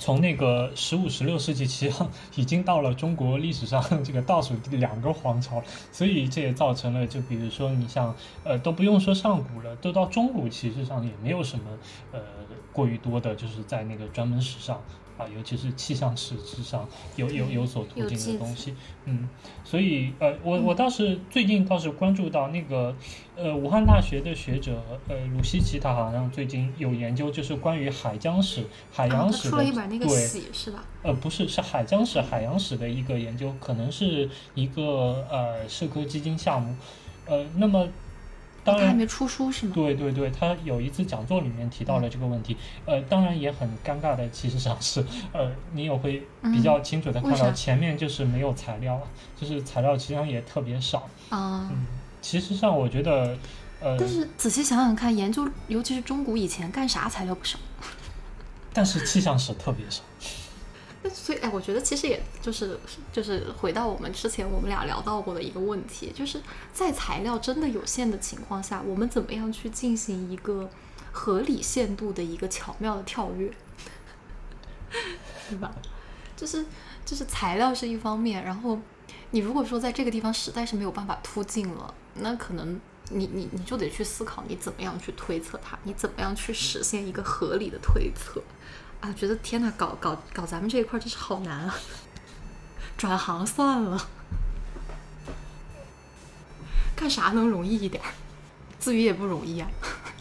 [0.00, 2.04] 从那个十五、十六世纪，其实
[2.34, 5.62] 已经到了中国历史上这个倒数第两个皇朝，
[5.92, 8.12] 所以这也造成了，就比如说你像，
[8.42, 11.64] 呃，都不用说上古了，都到中古，其实上也没有什么，
[12.12, 12.20] 呃，
[12.72, 14.82] 过于多的，就是在那个专门史上。
[15.20, 18.74] 啊，尤其是气象史之上有有有所途径的东西，
[19.04, 19.28] 嗯，
[19.62, 22.96] 所以呃，我我倒是最近倒是关注到那个，
[23.36, 29.58] 呃，武汉大学的学者呃鲁西奇，他好像最近有研究，就是关于海疆史、海洋史的，
[29.98, 30.08] 对，
[30.52, 30.84] 是吧？
[31.02, 36.74] 呃，不是，是海疆史、海洋史的一个研究，可能是一个呃社科基金项目，
[37.26, 37.86] 呃，那么。
[38.62, 39.72] 当然他还没出书是吗？
[39.74, 49.00] 对对对，他有一次讲座里面提到了这个问题，呃，当然也很尴尬的，其实上是，呃，你也会比较清楚的看到前面就是没有材料，
[49.40, 51.86] 就是材料其实际上也特别少，啊、嗯，
[52.20, 53.36] 其实上我觉得，
[53.80, 57.58] 呃，但是仔细想想看，研究尤其是中古以前干啥材料不少？
[58.72, 60.49] 但是气象史特别少，那
[61.08, 62.78] 所以，哎，我觉得其实也就是
[63.10, 66.40] 就是回到我们之前我们俩聊到过的一个问题，就是
[66.74, 70.68] 在材料真的有限的情况下，我们怎么样去进行一个
[71.10, 73.50] 合理限度的一个巧妙的跳跃，
[75.48, 75.74] 对吧？
[76.36, 76.64] 就是
[77.04, 78.78] 就是材料是一方面，然后
[79.30, 82.78] 你如果说在这个地方实在是没有办法突进了，那可能
[83.10, 88.42] 你你你就得去思考你怎么样去推测它，你怎么样去实现一个合理的推测。
[89.00, 91.74] 啊，觉得天呐，搞搞搞咱们这一块真是好难啊！
[92.98, 94.06] 转行算了，
[96.94, 98.10] 干啥能容易一点儿？
[98.78, 99.68] 自娱也不容易啊。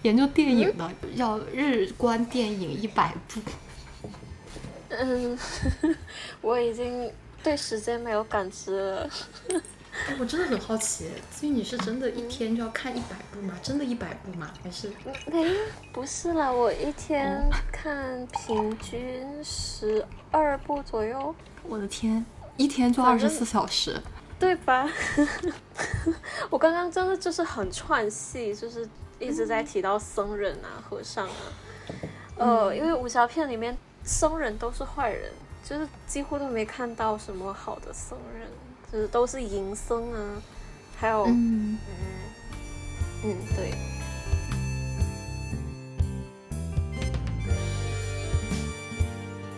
[0.04, 3.42] 研究电影的、要日观电影一百部，
[4.88, 5.38] 嗯，
[6.40, 7.12] 我已经
[7.44, 9.10] 对时间没有感知了。
[10.20, 13.54] 我真的很好奇，所以你是真的一天就要看一百部吗？
[13.62, 14.52] 真的一百部吗？
[14.64, 14.92] 还是
[15.28, 15.56] 没，
[15.94, 22.26] 不是啦，我一天看平均十二部左右，我的天，
[22.58, 24.02] 一天就二十四小时？
[24.40, 24.90] 对吧？
[26.50, 28.88] 我刚刚真的就是很串戏，就是
[29.20, 31.34] 一直在提到僧人啊、和尚啊，
[32.38, 35.32] 呃，因为武侠片里面僧人都是坏人，
[35.64, 38.48] 就是几乎都没看到什么好的僧人，
[38.92, 40.42] 就是都是淫僧啊，
[40.98, 43.74] 还有嗯，嗯嗯，对。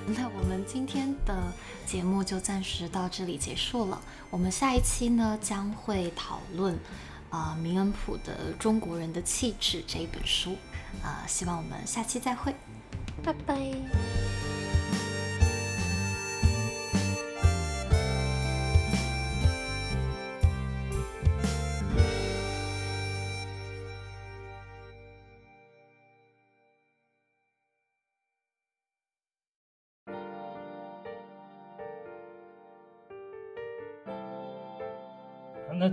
[0.07, 1.53] 那我们今天的
[1.85, 4.01] 节目就暂时到这里结束了。
[4.29, 6.77] 我们下一期呢将会讨论
[7.29, 10.57] 啊、明恩普的《中国人的气质》这一本书
[11.01, 12.53] 啊、希望我们下期再会。
[13.23, 14.20] 拜拜。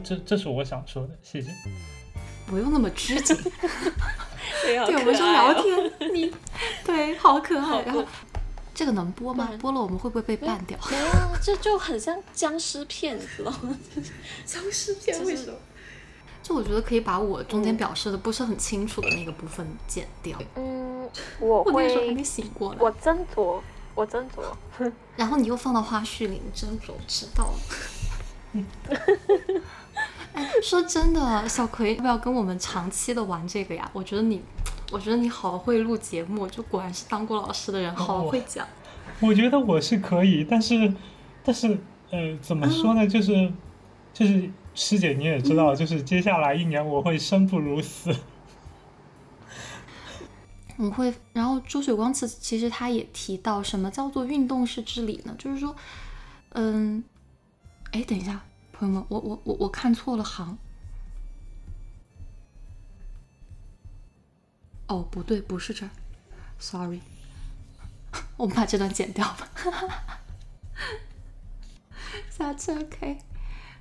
[0.02, 1.50] 这这是我想说的，谢谢。
[2.46, 3.36] 不用那么拘谨，
[4.64, 6.32] 对，我们说聊天，你
[6.84, 7.82] 对好可爱。
[7.82, 8.02] 然后
[8.74, 9.50] 这个能播吗？
[9.60, 10.78] 播了我们会不会被 ban 掉？
[10.90, 11.06] 没有，
[11.42, 13.78] 这就很像僵尸片，知道吗？
[14.46, 15.58] 僵尸片为什么？
[16.42, 20.40] 就我觉得可以把我中间表示的不是很清楚的那个部分剪掉。
[20.54, 21.06] 嗯，
[21.40, 22.78] 我我那个时候还会，没醒过来。
[22.80, 23.60] 我斟酌，
[23.94, 24.90] 我斟酌。
[25.16, 27.58] 然后你又放到花絮里，你斟酌知道了。
[30.38, 33.90] 哎， 说真的，小葵要不要跟我们长期的玩这个呀？
[33.92, 34.40] 我觉得你，
[34.92, 38.64] 我觉得你好会录节目，就果然是当过老师的人，好会讲。
[39.20, 40.94] 我觉得我是可以，但是，
[41.42, 41.76] 但是，
[42.10, 43.04] 呃，怎么说呢？
[43.04, 43.52] 就是，
[44.14, 48.14] 就是师姐你也知道，就是接下来一年我会生不如死。
[50.78, 55.34] 我会，然后朱雪光其其实他也提到，什么叫做运动式治理呢？
[55.36, 55.74] 就是说，
[56.50, 57.02] 嗯，
[57.90, 58.40] 哎，等一下，
[58.78, 60.56] 朋友们，我我我我看错了行。
[64.86, 65.90] 哦，不对，不是这儿
[66.60, 67.00] ，sorry，
[68.38, 69.48] 我们把这段剪掉吧。
[72.30, 73.18] 下次 OK。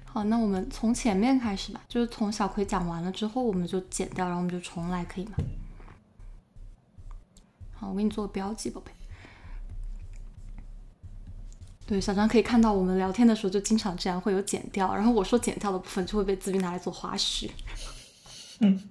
[0.05, 5.35] 好，那我们从前面开始吧，就是从小葵讲完了之后，我们就剪掉，然后我们就重来，可以吗？
[7.75, 8.91] 好，我给你做个标记，宝贝。
[11.87, 17.49] 对，小张可以看到我们聊天的时候就经常这样会有剪掉，然后我说剪掉的部分就会被自闭拿来做花絮。
[18.59, 18.89] 嗯，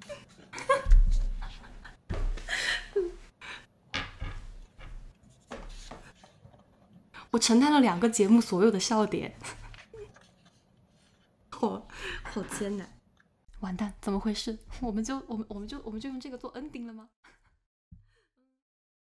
[7.32, 9.36] 我承担了两个节目所有的笑点，
[11.51, 11.86] 好
[12.23, 12.90] 好艰难。
[13.60, 14.59] 完蛋，怎么回事？
[14.81, 17.10] 我们就我们我们就我们就用这个做 ending 了吗？